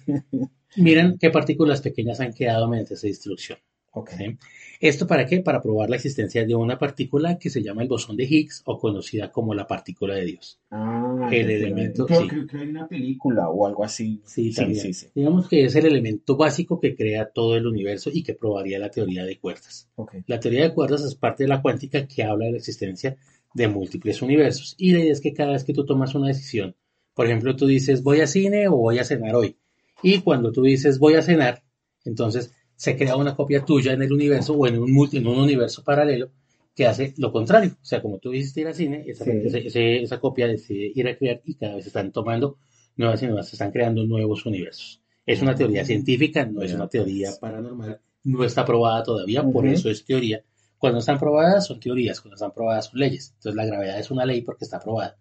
Miren 0.78 1.18
qué 1.18 1.30
partículas 1.32 1.82
pequeñas 1.82 2.20
han 2.20 2.34
quedado 2.34 2.68
mediante 2.68 2.94
esa 2.94 3.08
destrucción. 3.08 3.58
Ok. 3.94 4.10
¿sí? 4.18 4.38
¿Esto 4.80 5.06
para 5.06 5.26
qué? 5.26 5.42
Para 5.42 5.62
probar 5.62 5.90
la 5.90 5.98
existencia 5.98 6.46
de 6.46 6.56
una 6.56 6.80
partícula 6.80 7.38
que 7.38 7.50
se 7.50 7.62
llama 7.62 7.84
el 7.84 7.90
bosón 7.90 8.16
de 8.18 8.24
Higgs 8.24 8.64
o 8.66 8.80
conocida 8.80 9.32
como 9.32 9.54
la 9.54 9.68
partícula 9.68 10.16
de 10.16 10.26
Dios. 10.26 10.60
Ah, 10.72 11.30
El 11.32 11.50
elemento, 11.52 12.06
Creo, 12.06 12.22
sí. 12.22 12.28
creo 12.30 12.48
que 12.48 12.58
hay 12.58 12.68
una 12.70 12.88
película 12.88 13.50
o 13.50 13.68
algo 13.68 13.84
así. 13.84 14.22
Sí, 14.26 14.54
también. 14.54 14.80
sí, 14.82 14.94
sí. 14.94 15.08
Digamos 15.14 15.48
que 15.48 15.66
es 15.66 15.76
el 15.76 15.86
elemento 15.86 16.36
básico 16.38 16.80
que 16.80 16.96
crea 16.96 17.30
todo 17.30 17.56
el 17.58 17.68
universo 17.68 18.10
y 18.14 18.24
que 18.24 18.34
probaría 18.34 18.80
la 18.80 18.90
teoría 18.90 19.24
de 19.26 19.38
cuerdas. 19.38 19.90
La 20.26 20.40
teoría 20.40 20.64
de 20.64 20.74
cuerdas 20.74 21.04
es 21.04 21.16
parte 21.16 21.44
de 21.44 21.50
la 21.50 21.62
cuántica 21.62 22.08
que 22.08 22.24
habla 22.24 22.46
de 22.46 22.52
la 22.54 22.58
existencia 22.58 23.18
de 23.54 23.68
múltiples 23.68 24.22
universos. 24.22 24.74
Y 24.78 24.94
la 24.94 25.00
idea 25.02 25.12
es 25.12 25.22
que 25.22 25.34
cada 25.34 25.52
vez 25.52 25.64
que 25.66 25.74
tú 25.74 25.86
tomas 25.86 26.16
una 26.16 26.30
decisión, 26.30 26.76
por 27.14 27.26
ejemplo, 27.26 27.56
tú 27.58 27.68
dices 27.68 28.02
voy 28.02 28.22
a 28.22 28.28
cine 28.28 28.70
o 28.70 28.78
voy 28.78 29.00
a 29.00 29.04
cenar 29.04 29.36
hoy. 29.36 29.58
Y 30.02 30.22
cuando 30.22 30.52
tú 30.54 30.64
dices 30.64 30.98
voy 30.98 31.16
a 31.16 31.22
cenar, 31.22 31.62
entonces 32.06 32.54
se 32.82 32.98
crea 32.98 33.16
una 33.16 33.36
copia 33.36 33.64
tuya 33.64 33.94
en 33.94 34.02
el 34.02 34.12
universo 34.12 34.54
o 34.56 34.66
en 34.66 34.80
un, 34.80 34.92
multi- 34.92 35.18
en 35.18 35.28
un 35.28 35.38
universo 35.38 35.84
paralelo 35.84 36.32
que 36.76 36.88
hace 36.88 37.14
lo 37.18 37.32
contrario. 37.32 37.74
O 37.80 37.86
sea, 37.86 38.02
como 38.02 38.18
tú 38.18 38.32
dijiste 38.32 38.62
ir 38.62 38.68
al 38.68 38.74
cine, 38.74 39.04
esa, 39.08 39.24
Sí. 39.24 39.32
ese- 39.44 39.68
ese- 39.68 40.02
esa 40.02 40.20
copia 40.20 40.48
decide 40.48 40.92
ir 40.96 41.08
a 41.08 41.16
crear 41.16 41.42
y 41.46 41.54
cada 41.54 41.76
vez 41.76 41.86
están 41.86 42.12
tomando 42.12 42.58
nuevas 42.98 43.22
y 43.22 43.28
nuevas, 43.28 43.50
se 43.50 43.56
están 43.56 43.72
creando 43.72 44.04
nuevos 44.06 44.48
universos. 44.48 45.00
Es 45.28 45.44
una 45.44 45.54
teoría 45.54 45.86
científica, 45.86 46.44
no 46.46 46.64
es 46.64 46.74
una 46.74 46.88
teoría 46.88 47.30
paranormal, 47.40 48.00
no 48.24 48.44
está 48.44 48.66
probada 48.66 49.04
todavía, 49.04 49.44
por 49.44 49.64
Ujú. 49.64 49.74
eso 49.76 49.90
es 49.92 50.04
teoría. 50.04 50.44
Cuando 50.80 50.98
están 51.00 51.20
probadas 51.20 51.68
son 51.68 51.80
teorías, 51.80 52.20
cuando 52.20 52.34
están 52.36 52.52
probadas 52.52 52.86
son 52.88 53.00
leyes. 53.00 53.34
Entonces 53.38 53.56
la 53.56 53.66
gravedad 53.68 54.00
es 54.00 54.10
una 54.10 54.26
ley 54.26 54.42
porque 54.42 54.66
está 54.66 54.80
probada. 54.80 55.16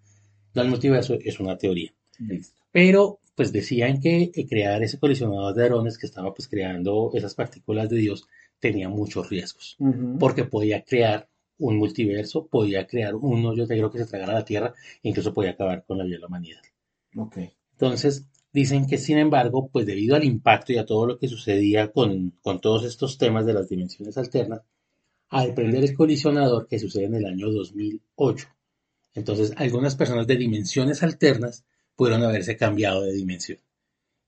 El 0.54 0.68
multiverso 0.68 1.18
es 1.22 1.38
una 1.38 1.58
teoría. 1.58 1.92
Listo. 2.18 2.58
Pero 2.72 3.19
pues 3.40 3.52
decían 3.52 4.02
que 4.02 4.30
eh, 4.34 4.46
crear 4.46 4.82
ese 4.82 4.98
colisionador 4.98 5.54
de 5.54 5.64
hadrones 5.64 5.96
que 5.96 6.04
estaba 6.04 6.34
pues 6.34 6.46
creando 6.46 7.10
esas 7.14 7.34
partículas 7.34 7.88
de 7.88 7.96
Dios 7.96 8.28
tenía 8.58 8.90
muchos 8.90 9.30
riesgos, 9.30 9.78
porque 10.18 10.44
podía 10.44 10.84
crear 10.84 11.26
un 11.56 11.78
multiverso, 11.78 12.48
podía 12.48 12.86
crear 12.86 13.14
un 13.14 13.46
hoyo 13.46 13.66
negro 13.66 13.90
que 13.90 13.96
se 13.96 14.04
tragara 14.04 14.34
la 14.34 14.44
Tierra, 14.44 14.74
e 15.02 15.08
incluso 15.08 15.32
podía 15.32 15.52
acabar 15.52 15.86
con 15.86 15.96
la 15.96 16.04
vida 16.04 16.16
de 16.16 16.20
la 16.20 16.26
humanidad. 16.26 16.60
Ok. 17.16 17.38
Entonces, 17.72 18.26
dicen 18.52 18.86
que 18.86 18.98
sin 18.98 19.16
embargo, 19.16 19.70
pues 19.72 19.86
debido 19.86 20.16
al 20.16 20.24
impacto 20.24 20.74
y 20.74 20.76
a 20.76 20.84
todo 20.84 21.06
lo 21.06 21.18
que 21.18 21.26
sucedía 21.26 21.92
con, 21.92 22.34
con 22.42 22.60
todos 22.60 22.84
estos 22.84 23.16
temas 23.16 23.46
de 23.46 23.54
las 23.54 23.70
dimensiones 23.70 24.18
alternas, 24.18 24.60
al 25.30 25.54
prender 25.54 25.82
el 25.82 25.94
colisionador 25.94 26.68
que 26.68 26.78
sucede 26.78 27.04
en 27.04 27.14
el 27.14 27.24
año 27.24 27.50
2008, 27.50 28.48
entonces 29.14 29.54
algunas 29.56 29.96
personas 29.96 30.26
de 30.26 30.36
dimensiones 30.36 31.02
alternas 31.02 31.64
pudieron 32.00 32.24
haberse 32.24 32.56
cambiado 32.56 33.02
de 33.02 33.12
dimensión. 33.12 33.58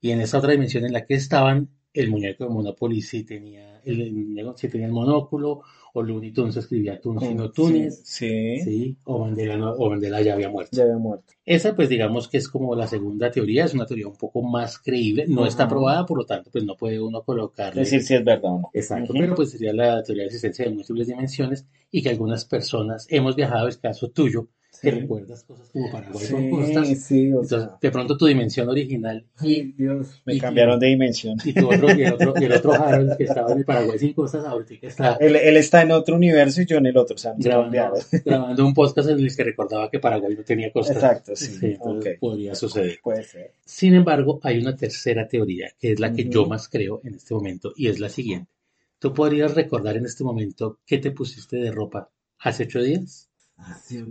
Y 0.00 0.10
en 0.10 0.20
esa 0.20 0.38
otra 0.38 0.52
dimensión 0.52 0.84
en 0.84 0.92
la 0.92 1.06
que 1.06 1.14
estaban, 1.14 1.70
el 1.94 2.10
muñeco 2.10 2.44
de 2.44 2.50
Monopoly 2.50 3.00
sí 3.00 3.24
tenía 3.24 3.80
el, 3.84 4.00
el 4.02 4.12
muñeco 4.12 4.54
sí 4.56 4.68
tenía 4.68 4.86
el 4.88 4.92
monóculo, 4.92 5.62
o 5.94 6.02
Looney 6.02 6.32
Tunes 6.32 6.56
escribía 6.56 7.00
Tunes 7.00 7.30
y 7.30 7.34
no 7.34 7.50
Tunes, 7.50 8.00
Sí. 8.04 8.58
sí. 8.58 8.64
sí, 8.64 8.96
o 9.04 9.18
Mandela, 9.20 9.56
no- 9.56 9.72
o 9.72 9.90
Mandela 9.90 10.20
ya 10.22 10.34
había 10.34 10.48
muerto. 10.50 10.76
Ya 10.76 10.84
había 10.84 10.96
muerto. 10.98 11.32
Esa, 11.44 11.74
pues 11.76 11.88
digamos 11.88 12.28
que 12.28 12.38
es 12.38 12.48
como 12.48 12.74
la 12.74 12.86
segunda 12.86 13.30
teoría, 13.30 13.64
es 13.64 13.74
una 13.74 13.84
teoría 13.86 14.06
un 14.08 14.16
poco 14.16 14.42
más 14.42 14.78
creíble, 14.78 15.26
no 15.28 15.44
está 15.46 15.64
Ajá. 15.64 15.70
probada, 15.70 16.06
por 16.06 16.18
lo 16.18 16.24
tanto, 16.26 16.50
pues 16.50 16.64
no 16.64 16.76
puede 16.76 17.00
uno 17.00 17.18
Es 17.20 17.24
colocarle. 17.24 17.80
decir, 17.80 18.02
si 18.02 18.14
es 18.14 18.24
verdad 18.24 18.52
o 18.52 18.60
no. 18.60 18.70
Exacto, 18.74 19.12
Ujú. 19.12 19.20
pero 19.22 19.34
pues 19.34 19.50
sería 19.50 19.72
la 19.72 20.02
teoría 20.02 20.22
de 20.24 20.26
existencia 20.28 20.64
de 20.66 20.70
múltiples 20.74 21.06
dimensiones 21.08 21.66
y 21.90 22.02
que 22.02 22.08
algunas 22.10 22.44
personas 22.44 23.06
hemos 23.10 23.34
viajado, 23.36 23.66
el 23.68 23.78
caso 23.78 24.08
tuyo, 24.10 24.48
que 24.80 24.90
Sí. 24.90 25.00
recuerdas 25.00 25.44
cosas 25.44 25.68
como 25.70 25.90
Paraguay 25.92 26.26
con 26.30 26.50
costas, 26.50 26.88
Sí, 26.88 26.96
sí, 26.96 27.26
o 27.32 27.42
entonces 27.42 27.68
sea. 27.68 27.78
de 27.80 27.90
pronto 27.90 28.16
tu 28.16 28.26
dimensión 28.26 28.68
original 28.68 29.26
Ay, 29.36 29.72
Dios, 29.76 30.22
me 30.24 30.34
y- 30.34 30.40
cambiaron 30.40 30.80
de 30.80 30.86
dimensión. 30.88 31.36
y 31.44 31.52
tu 31.52 31.66
otro, 31.72 31.94
y 31.96 32.02
el 32.02 32.12
otro, 32.14 32.34
y 32.40 32.44
el 32.44 32.52
otro 32.52 32.72
Harold 32.72 33.16
que 33.16 33.24
estaba 33.24 33.52
en 33.52 33.58
el 33.58 33.64
Paraguay 33.64 33.98
sin 33.98 34.12
costas, 34.14 34.44
ahorita 34.46 34.80
que 34.80 34.86
está 34.86 35.16
Él, 35.20 35.36
él 35.36 35.56
está 35.58 35.82
en 35.82 35.92
otro 35.92 36.16
universo 36.16 36.62
y 36.62 36.66
yo 36.66 36.78
en 36.78 36.86
el 36.86 36.96
otro, 36.96 37.14
o 37.14 37.18
sea, 37.18 37.34
grabando, 37.36 37.76
cambiaron. 37.76 37.98
grabando 38.24 38.66
un 38.66 38.74
podcast 38.74 39.10
en 39.10 39.18
el 39.20 39.36
que 39.36 39.44
recordaba 39.44 39.90
que 39.90 39.98
Paraguay 39.98 40.34
no 40.36 40.42
tenía 40.42 40.72
costas. 40.72 40.96
Exacto, 40.96 41.36
sí. 41.36 41.58
entonces 41.62 42.18
podría 42.18 42.54
suceder. 42.54 42.98
Puede 43.02 43.24
ser. 43.24 43.52
Sin 43.64 43.94
embargo, 43.94 44.40
hay 44.42 44.58
una 44.58 44.74
tercera 44.74 45.28
teoría, 45.28 45.70
que 45.78 45.92
es 45.92 46.00
la 46.00 46.12
que 46.12 46.24
yo 46.28 46.46
más 46.46 46.68
creo 46.68 47.00
en 47.04 47.14
este 47.14 47.34
momento, 47.34 47.72
y 47.76 47.88
es 47.88 48.00
la 48.00 48.08
siguiente. 48.08 48.50
¿Tú 48.98 49.12
podrías 49.12 49.54
recordar 49.54 49.96
en 49.96 50.06
este 50.06 50.24
momento 50.24 50.78
qué 50.86 50.98
te 50.98 51.10
pusiste 51.10 51.56
de 51.56 51.70
ropa 51.72 52.08
hace 52.38 52.64
ocho 52.64 52.80
días? 52.82 53.28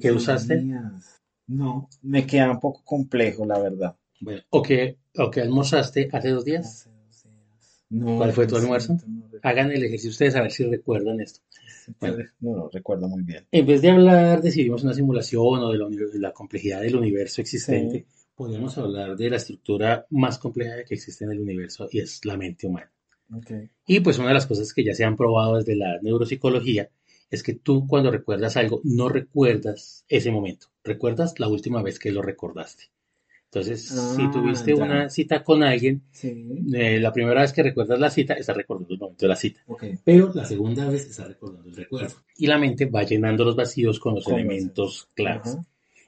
¿Qué 0.02 0.12
usaste? 0.12 0.64
No. 1.48 1.90
Me 2.02 2.26
queda 2.26 2.52
un 2.52 2.60
poco 2.60 2.82
complejo, 2.84 3.46
la 3.46 3.60
verdad. 3.60 3.96
Bueno, 4.20 4.42
¿o 4.50 4.62
qué, 4.62 4.98
o 5.18 5.30
qué 5.32 5.42
almorzaste 5.42 6.10
hace 6.12 6.30
dos 6.30 6.46
días? 6.46 6.88
Hace 6.88 6.90
dos 6.90 7.24
días. 7.24 7.84
No, 7.90 8.18
¿Cuál 8.18 8.32
fue 8.34 8.48
tu 8.48 8.56
lo 8.56 8.62
almuerzo? 8.62 8.98
no. 9.08 9.26
Hagan 9.44 9.72
el 9.72 9.84
ejercicio 9.84 10.12
ustedes 10.12 10.36
a 10.36 10.42
ver 10.42 10.52
si 10.52 10.64
recuerdan 10.66 11.20
esto. 11.20 11.42
Bueno. 12.00 12.24
No, 12.40 12.56
no 12.56 12.70
recuerdo 12.70 13.08
muy 13.08 13.24
bien. 13.24 13.48
En 13.52 13.66
vez 13.66 13.82
de 13.82 13.90
hablar 13.90 14.42
de 14.42 14.52
si 14.52 14.60
vivimos 14.60 14.84
una 14.84 14.94
simulación 14.94 15.60
o 15.60 15.72
de 15.72 15.78
la, 15.80 15.88
de 15.90 16.20
la 16.20 16.32
complejidad 16.32 16.82
del 16.82 16.96
universo 16.96 17.42
existente, 17.42 18.06
podríamos 18.36 18.78
hablar 18.78 19.18
de 19.18 19.30
la 19.32 19.38
estructura 19.38 20.06
más 20.12 20.38
compleja 20.38 20.84
que 20.84 20.94
existe 20.94 21.26
en 21.26 21.32
el 21.32 21.40
universo 21.40 21.90
y 21.92 22.00
es 22.00 22.24
la 22.24 22.38
mente 22.38 22.68
humana. 22.68 22.92
Ok. 23.34 23.52
Y 23.88 24.00
pues 24.02 24.20
una 24.20 24.28
de 24.28 24.36
las 24.36 24.46
cosas 24.46 24.72
que 24.74 24.84
ya 24.84 24.94
se 24.94 25.04
han 25.04 25.18
probado 25.18 25.56
desde 25.58 25.76
la 25.76 26.00
neuropsicología 26.02 26.90
es 27.32 27.42
que 27.44 27.54
tú 27.54 27.88
cuando 27.88 28.12
recuerdas 28.12 28.58
algo 28.58 28.82
no 28.84 29.10
recuerdas 29.10 30.06
ese 30.10 30.30
momento, 30.32 30.68
recuerdas 30.84 31.40
la 31.40 31.48
última 31.48 31.82
vez 31.82 31.98
que 31.98 32.12
lo 32.12 32.22
recordaste. 32.22 32.86
Entonces, 33.46 33.82
si 34.16 34.22
Ah, 34.24 34.30
tuviste 34.32 34.76
ya. 34.78 34.84
una 34.84 35.10
cita 35.10 35.44
con 35.44 35.62
alguien, 35.62 36.04
Sí. 36.12 36.48
eh, 36.74 37.00
la 37.02 37.12
primera 37.12 37.42
vez 37.42 37.52
que 37.52 37.64
recuerdas 37.64 38.00
la 38.00 38.10
cita, 38.10 38.34
estás 38.36 38.56
recordando 38.56 38.94
el 38.94 39.00
momento 39.00 39.26
de 39.26 39.30
la 39.30 39.36
cita. 39.36 39.62
Pero 40.06 40.32
la 40.34 40.46
segunda 40.46 40.88
vez 40.90 41.06
estás 41.10 41.28
recordando 41.28 41.68
el 41.68 41.76
recuerdo. 41.76 42.16
Y 42.38 42.48
la 42.48 42.58
mente 42.58 42.86
va 42.86 43.04
llenando 43.04 43.44
los 43.44 43.56
vacíos 43.58 44.00
con 44.00 44.16
los 44.16 44.26
elementos 44.28 45.10
claves. 45.16 45.58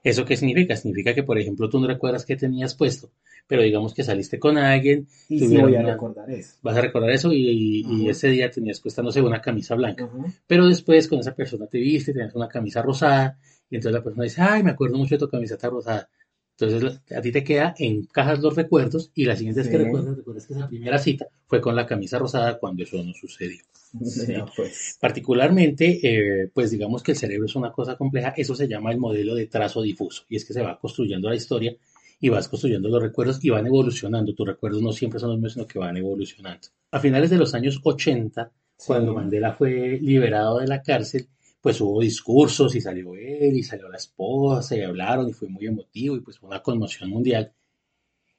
¿Eso 0.05 0.23
qué 0.25 0.38
significa? 0.38 0.75
Significa 0.77 1.13
que, 1.13 1.23
por 1.23 1.38
ejemplo, 1.38 1.69
tú 1.69 1.79
no 1.81 1.88
recuerdas 1.88 2.25
qué 2.25 2.36
tenías 2.38 2.75
puesto, 2.75 3.09
pero 3.47 3.62
digamos 3.62 3.93
que 3.93 4.03
saliste 4.03 4.39
con 4.39 4.58
alguien, 4.58 5.08
Y 5.29 5.39
sí 5.39 5.58
voy 5.58 5.75
a 5.75 5.79
una- 5.82 5.91
recordar 5.93 6.29
eso. 6.32 6.56
vas 6.62 6.77
a 6.77 6.82
recordar 6.82 7.10
eso 7.12 7.32
y, 7.34 7.84
y 7.88 8.10
ese 8.10 8.29
día 8.29 8.49
tenías 8.49 8.79
puesta, 8.79 9.01
no 9.01 9.12
sé, 9.12 9.21
una 9.21 9.41
camisa 9.41 9.75
blanca. 9.75 10.06
Ajá. 10.06 10.25
Pero 10.47 10.67
después 10.67 11.08
con 11.08 11.19
esa 11.19 11.36
persona 11.36 11.67
te 11.67 11.77
viste, 11.77 12.13
tenías 12.13 12.34
una 12.36 12.47
camisa 12.47 12.82
rosada, 12.82 13.38
y 13.69 13.75
entonces 13.75 13.97
la 13.97 14.03
persona 14.03 14.23
dice, 14.23 14.41
ay, 14.41 14.63
me 14.63 14.71
acuerdo 14.71 14.97
mucho 14.97 15.15
de 15.15 15.19
tu 15.19 15.27
camiseta 15.29 15.69
rosada. 15.69 16.10
Entonces 16.58 17.01
a 17.15 17.19
ti 17.21 17.32
te 17.32 17.43
queda, 17.43 17.73
encajas 17.79 18.39
los 18.39 18.56
recuerdos 18.56 19.12
y 19.15 19.25
la 19.25 19.36
siguiente 19.36 19.62
vez 19.62 19.69
que 19.69 19.77
Sí. 19.77 19.84
recuerdas, 19.84 20.17
recuerdas 20.17 20.45
que 20.45 20.53
esa 20.53 20.67
primera 20.67 20.97
cita 20.99 21.27
fue 21.47 21.60
con 21.60 21.75
la 21.75 21.86
camisa 21.88 22.19
rosada 22.19 22.60
cuando 22.60 22.84
eso 22.84 23.03
no 23.03 23.12
sucedió. 23.13 23.58
Sí. 24.06 24.34
Pues. 24.56 24.97
Particularmente, 25.01 25.99
eh, 26.03 26.49
pues 26.53 26.69
digamos 26.71 27.01
que 27.03 27.12
el 27.13 27.17
cerebro 27.17 27.45
es 27.47 27.56
una 27.56 27.71
cosa 27.71 27.95
compleja, 27.95 28.34
eso 28.38 28.53
se 28.56 28.67
llama 28.67 28.91
el 28.91 28.99
modelo 28.99 29.34
de 29.36 29.47
trazo 29.47 29.82
difuso, 29.82 30.23
y 30.29 30.36
es 30.36 30.45
que 30.45 30.53
se 30.53 30.62
va 30.62 30.77
construyendo 30.79 31.27
la 31.29 31.36
historia 31.36 31.75
y 32.23 32.29
vas 32.29 32.47
construyendo 32.47 32.88
los 32.88 33.01
recuerdos 33.01 33.43
y 33.43 33.49
van 33.49 33.67
evolucionando. 33.67 34.33
Tus 34.33 34.47
recuerdos 34.47 34.81
no 34.81 34.93
siempre 34.93 35.19
son 35.19 35.31
los 35.31 35.39
mismos, 35.39 35.53
sino 35.55 35.67
que 35.67 35.77
van 35.77 35.97
evolucionando. 35.97 36.69
A 36.91 36.99
finales 37.01 37.29
de 37.29 37.36
los 37.36 37.53
años 37.53 37.81
80, 37.83 38.49
cuando. 38.77 39.13
Mandela 39.13 39.51
fue 39.51 39.99
liberado 40.01 40.59
de 40.59 40.67
la 40.67 40.81
cárcel, 40.81 41.27
pues 41.59 41.81
hubo 41.81 41.99
discursos 41.99 42.75
y 42.75 42.79
salió 42.79 43.13
él 43.15 43.57
y 43.57 43.62
salió 43.62 43.89
la 43.89 43.97
esposa 43.97 44.73
y 44.77 44.83
hablaron 44.83 45.27
y 45.27 45.33
fue 45.33 45.49
muy 45.49 45.65
emotivo 45.65 46.15
y 46.15 46.21
pues 46.21 46.39
fue 46.39 46.47
una 46.47 46.62
conmoción 46.62 47.09
mundial. 47.09 47.51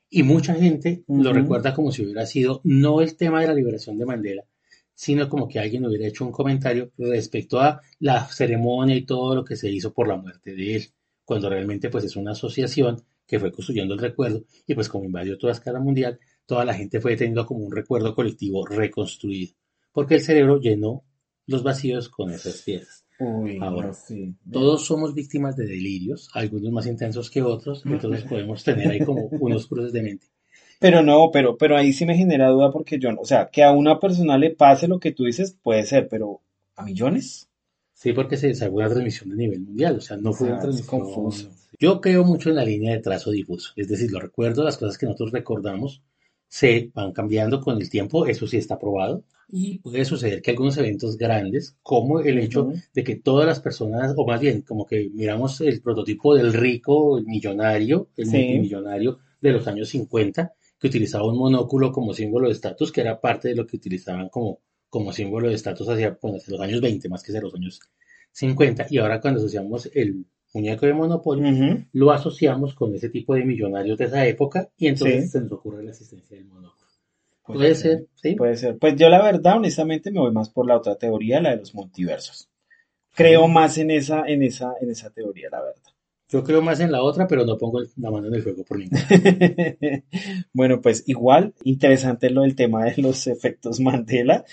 Y 0.08 0.22
mucha 0.22 0.54
gente 0.54 1.04
lo 1.06 1.34
recuerda 1.34 1.74
como 1.74 1.92
si 1.92 2.04
hubiera 2.04 2.24
sido 2.24 2.62
no 2.64 3.02
el 3.02 3.18
tema 3.18 3.42
de 3.42 3.48
la 3.48 3.54
liberación 3.54 3.98
de 3.98 4.06
Mandela, 4.06 4.44
sino 4.94 5.28
como 5.28 5.46
que 5.46 5.58
alguien 5.58 5.84
hubiera 5.84 6.06
hecho 6.06 6.24
un 6.24 6.32
comentario 6.32 6.90
respecto 6.96 7.60
a 7.60 7.82
la 7.98 8.24
ceremonia 8.28 8.96
y 8.96 9.04
todo 9.04 9.34
lo 9.34 9.44
que 9.44 9.56
se 9.56 9.70
hizo 9.70 9.92
por 9.92 10.08
la 10.08 10.16
muerte 10.16 10.54
de 10.54 10.76
él, 10.76 10.86
cuando 11.26 11.50
realmente 11.50 11.90
pues 11.90 12.04
es 12.04 12.16
una 12.16 12.32
asociación 12.32 13.04
que 13.26 13.38
fue 13.40 13.52
construyendo 13.52 13.94
el 13.94 14.00
recuerdo 14.00 14.44
y 14.66 14.74
pues 14.74 14.88
como 14.88 15.04
invadió 15.04 15.38
toda 15.38 15.52
escala 15.52 15.80
mundial, 15.80 16.18
toda 16.46 16.64
la 16.64 16.74
gente 16.74 17.00
fue 17.00 17.16
teniendo 17.16 17.46
como 17.46 17.64
un 17.64 17.72
recuerdo 17.74 18.14
colectivo 18.14 18.66
reconstruido, 18.66 19.54
porque 19.92 20.16
el 20.16 20.20
cerebro 20.22 20.60
llenó 20.60 21.04
los 21.46 21.62
vacíos 21.62 22.08
con 22.08 22.30
esas 22.30 22.62
piezas. 22.62 23.04
Uy, 23.20 23.58
Ahora, 23.60 23.92
sí. 23.94 24.34
Todos 24.50 24.84
somos 24.86 25.14
víctimas 25.14 25.56
de 25.56 25.66
delirios, 25.66 26.28
algunos 26.34 26.72
más 26.72 26.86
intensos 26.86 27.30
que 27.30 27.42
otros, 27.42 27.82
entonces 27.86 28.24
podemos 28.28 28.64
tener 28.64 28.88
ahí 28.90 29.00
como 29.00 29.26
unos 29.40 29.66
cruces 29.66 29.92
de 29.92 30.02
mente. 30.02 30.26
Pero 30.80 31.02
no, 31.02 31.30
pero, 31.32 31.56
pero 31.56 31.76
ahí 31.76 31.92
sí 31.92 32.04
me 32.04 32.16
genera 32.16 32.48
duda 32.48 32.70
porque 32.72 32.98
yo, 32.98 33.12
no- 33.12 33.20
o 33.20 33.24
sea, 33.24 33.48
que 33.50 33.62
a 33.62 33.70
una 33.70 34.00
persona 34.00 34.36
le 34.36 34.50
pase 34.50 34.88
lo 34.88 34.98
que 34.98 35.12
tú 35.12 35.24
dices 35.24 35.56
puede 35.62 35.84
ser, 35.84 36.08
pero 36.08 36.40
¿a 36.76 36.82
millones? 36.84 37.48
Sí, 38.04 38.12
porque 38.12 38.36
se 38.36 38.54
sacó 38.54 38.76
una 38.76 38.90
transmisión 38.90 39.30
de 39.30 39.36
nivel 39.36 39.60
mundial, 39.62 39.96
o 39.96 40.00
sea, 40.02 40.18
no 40.18 40.34
fue 40.34 40.48
Ah, 40.48 40.52
una 40.52 40.60
transmisión. 40.60 41.00
confuso. 41.00 41.48
Yo 41.80 42.02
creo 42.02 42.22
mucho 42.22 42.50
en 42.50 42.56
la 42.56 42.64
línea 42.66 42.92
de 42.92 43.00
trazo 43.00 43.30
difuso, 43.30 43.72
es 43.76 43.88
decir, 43.88 44.12
los 44.12 44.20
recuerdos, 44.20 44.62
las 44.62 44.76
cosas 44.76 44.98
que 44.98 45.06
nosotros 45.06 45.32
recordamos, 45.32 46.02
se 46.46 46.90
van 46.94 47.12
cambiando 47.12 47.62
con 47.62 47.80
el 47.80 47.88
tiempo, 47.88 48.26
eso 48.26 48.46
sí 48.46 48.58
está 48.58 48.78
probado, 48.78 49.24
y 49.50 49.78
puede 49.78 50.04
suceder 50.04 50.42
que 50.42 50.50
algunos 50.50 50.76
eventos 50.76 51.16
grandes, 51.16 51.78
como 51.82 52.20
el 52.20 52.36
hecho 52.36 52.68
de 52.92 53.04
que 53.04 53.16
todas 53.16 53.46
las 53.46 53.60
personas, 53.60 54.12
o 54.18 54.26
más 54.26 54.38
bien, 54.38 54.60
como 54.60 54.84
que 54.84 55.08
miramos 55.14 55.62
el 55.62 55.80
prototipo 55.80 56.34
del 56.34 56.52
rico, 56.52 57.16
el 57.16 57.24
millonario, 57.24 58.10
el 58.18 58.26
Sí. 58.26 58.36
multimillonario 58.36 59.18
de 59.40 59.50
los 59.52 59.66
años 59.66 59.88
50, 59.88 60.52
que 60.78 60.88
utilizaba 60.88 61.26
un 61.26 61.38
monóculo 61.38 61.90
como 61.90 62.12
símbolo 62.12 62.48
de 62.48 62.52
estatus, 62.52 62.92
que 62.92 63.00
era 63.00 63.18
parte 63.18 63.48
de 63.48 63.54
lo 63.54 63.66
que 63.66 63.76
utilizaban 63.78 64.28
como, 64.28 64.58
como 64.94 65.12
símbolo 65.12 65.48
de 65.48 65.56
estatus 65.56 65.88
hacia, 65.88 66.16
bueno, 66.22 66.36
hacia 66.36 66.52
los 66.52 66.60
años 66.60 66.80
20, 66.80 67.08
más 67.08 67.20
que 67.24 67.32
hacia 67.32 67.40
los 67.40 67.52
años 67.52 67.80
50. 68.30 68.86
Y 68.90 68.98
ahora 68.98 69.20
cuando 69.20 69.40
asociamos 69.40 69.90
el 69.92 70.24
muñeco 70.52 70.86
de 70.86 70.92
Monopoly, 70.94 71.88
lo 71.94 72.12
asociamos 72.12 72.76
con 72.76 72.94
ese 72.94 73.08
tipo 73.08 73.34
de 73.34 73.44
millonarios 73.44 73.98
de 73.98 74.04
esa 74.04 74.24
época 74.24 74.68
y 74.78 74.86
entonces 74.86 75.24
Sí. 75.24 75.28
se 75.30 75.40
nos 75.40 75.50
ocurre 75.50 75.82
la 75.82 75.90
existencia 75.90 76.36
del 76.36 76.46
monóculo. 76.46 76.86
Puede 77.44 77.58
Puede 77.58 77.74
ser. 77.74 77.98
ser, 77.98 78.06
sí. 78.14 78.34
Puede 78.36 78.56
ser. 78.56 78.78
Pues 78.78 78.94
yo 78.94 79.08
la 79.08 79.20
verdad, 79.20 79.56
honestamente, 79.56 80.12
me 80.12 80.20
voy 80.20 80.30
más 80.32 80.48
por 80.48 80.64
la 80.68 80.76
otra 80.76 80.94
teoría, 80.94 81.40
la 81.42 81.50
de 81.50 81.56
los 81.56 81.74
multiversos. 81.74 82.48
Creo 83.16 83.48
más 83.48 83.76
en 83.78 83.90
esa, 83.90 84.22
en 84.28 84.44
esa, 84.44 84.74
en 84.80 84.90
esa 84.90 85.10
teoría, 85.10 85.48
la 85.50 85.60
verdad. 85.60 85.82
Yo 86.28 86.42
creo 86.44 86.62
más 86.62 86.78
en 86.80 86.90
la 86.92 87.02
otra, 87.02 87.26
pero 87.26 87.44
no 87.44 87.58
pongo 87.58 87.80
la 87.96 88.10
mano 88.12 88.28
en 88.28 88.34
el 88.34 88.42
fuego 88.42 88.62
por 88.64 88.78
ninguna. 88.78 89.02
Bueno, 90.52 90.80
pues 90.80 91.02
igual, 91.06 91.52
interesante 91.64 92.30
lo 92.30 92.42
del 92.42 92.54
tema 92.54 92.84
de 92.84 93.02
los 93.02 93.26
efectos 93.26 93.80
Mandela. 93.80 94.44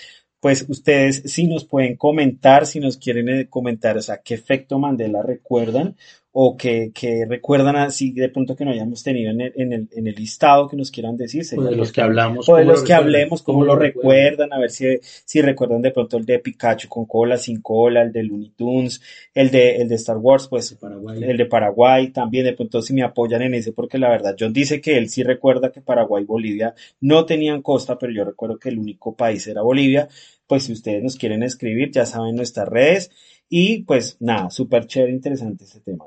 Pues 0.42 0.66
ustedes 0.68 1.22
sí 1.26 1.46
nos 1.46 1.64
pueden 1.64 1.94
comentar, 1.96 2.66
si 2.66 2.80
nos 2.80 2.96
quieren 2.96 3.28
eh, 3.28 3.48
comentar, 3.48 3.96
o 3.96 4.02
sea, 4.02 4.22
qué 4.24 4.34
efecto 4.34 4.76
Mandela 4.76 5.22
recuerdan 5.22 5.94
o 6.34 6.56
que, 6.56 6.92
que 6.94 7.26
recuerdan 7.28 7.76
así 7.76 8.10
de 8.12 8.30
pronto 8.30 8.56
que 8.56 8.64
no 8.64 8.70
hayamos 8.70 9.02
tenido 9.02 9.30
en 9.30 9.42
el, 9.42 9.52
en 9.54 9.72
el, 9.74 9.88
en 9.92 10.06
el 10.06 10.14
listado 10.14 10.66
que 10.66 10.78
nos 10.78 10.90
quieran 10.90 11.14
decir. 11.14 11.44
O 11.58 11.62
de 11.62 11.76
los 11.76 11.92
que 11.92 12.00
hablamos. 12.00 12.48
o 12.48 12.56
de 12.56 12.62
¿cómo 12.62 12.72
los 12.72 12.80
lo 12.80 12.86
que 12.86 12.94
hablemos, 12.94 13.42
cómo 13.42 13.64
lo 13.64 13.76
recuerdan, 13.76 14.50
a 14.50 14.58
ver 14.58 14.70
si, 14.70 14.86
si 15.02 15.42
recuerdan 15.42 15.82
de 15.82 15.90
pronto 15.90 16.16
el 16.16 16.24
de 16.24 16.38
Pikachu 16.38 16.88
con 16.88 17.04
cola, 17.04 17.36
sin 17.36 17.60
cola, 17.60 18.00
el 18.00 18.12
de 18.12 18.22
Looney 18.22 18.52
Tunes, 18.56 19.02
el 19.34 19.50
de, 19.50 19.76
el 19.76 19.88
de 19.88 19.94
Star 19.96 20.16
Wars, 20.16 20.48
pues 20.48 20.72
Paraguay. 20.74 21.22
el 21.22 21.36
de 21.36 21.46
Paraguay 21.46 22.08
también, 22.08 22.46
de 22.46 22.54
pronto 22.54 22.80
si 22.80 22.94
me 22.94 23.02
apoyan 23.02 23.42
en 23.42 23.52
ese, 23.52 23.72
porque 23.72 23.98
la 23.98 24.08
verdad, 24.08 24.34
John 24.38 24.54
dice 24.54 24.80
que 24.80 24.96
él 24.96 25.10
sí 25.10 25.22
recuerda 25.22 25.70
que 25.70 25.82
Paraguay 25.82 26.22
y 26.22 26.26
Bolivia 26.26 26.74
no 27.02 27.26
tenían 27.26 27.60
costa, 27.60 27.98
pero 27.98 28.10
yo 28.10 28.24
recuerdo 28.24 28.58
que 28.58 28.70
el 28.70 28.78
único 28.78 29.14
país 29.14 29.46
era 29.46 29.60
Bolivia. 29.60 30.08
Pues 30.46 30.64
si 30.64 30.72
ustedes 30.72 31.02
nos 31.02 31.16
quieren 31.16 31.42
escribir, 31.42 31.90
ya 31.92 32.04
saben 32.04 32.36
nuestras 32.36 32.68
redes. 32.68 33.10
Y 33.48 33.84
pues 33.84 34.16
nada, 34.20 34.50
súper 34.50 34.86
chévere, 34.86 35.12
interesante 35.12 35.64
este 35.64 35.80
tema. 35.80 36.06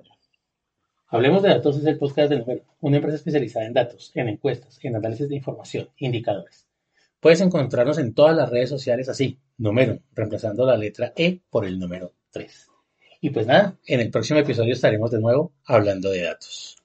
Hablemos 1.15 1.43
de 1.43 1.47
datos 1.47 1.78
es 1.78 1.86
el 1.86 1.97
podcast 1.97 2.30
de 2.30 2.39
Número, 2.39 2.62
una 2.82 2.97
empresa 2.97 3.15
especializada 3.15 3.65
en 3.65 3.71
datos, 3.71 4.12
en 4.15 4.28
encuestas, 4.28 4.78
en 4.82 4.97
análisis 4.97 5.30
de 5.30 5.38
información, 5.38 5.88
indicadores. 5.95 6.67
Puedes 7.21 7.39
encontrarnos 7.39 7.99
en 7.99 8.13
todas 8.13 8.36
las 8.36 8.49
redes 8.49 8.67
sociales 8.67 9.08
así, 9.08 9.39
Número, 9.58 9.97
reemplazando 10.13 10.65
la 10.65 10.75
letra 10.75 11.13
E 11.15 11.39
por 11.49 11.63
el 11.63 11.80
número 11.80 12.12
3. 12.32 12.67
Y 13.21 13.30
pues 13.30 13.47
nada, 13.47 13.78
en 13.88 14.01
el 14.01 14.12
próximo 14.12 14.39
episodio 14.39 14.73
estaremos 14.73 15.10
de 15.10 15.21
nuevo 15.21 15.54
hablando 15.63 16.10
de 16.12 16.23
datos. 16.23 16.84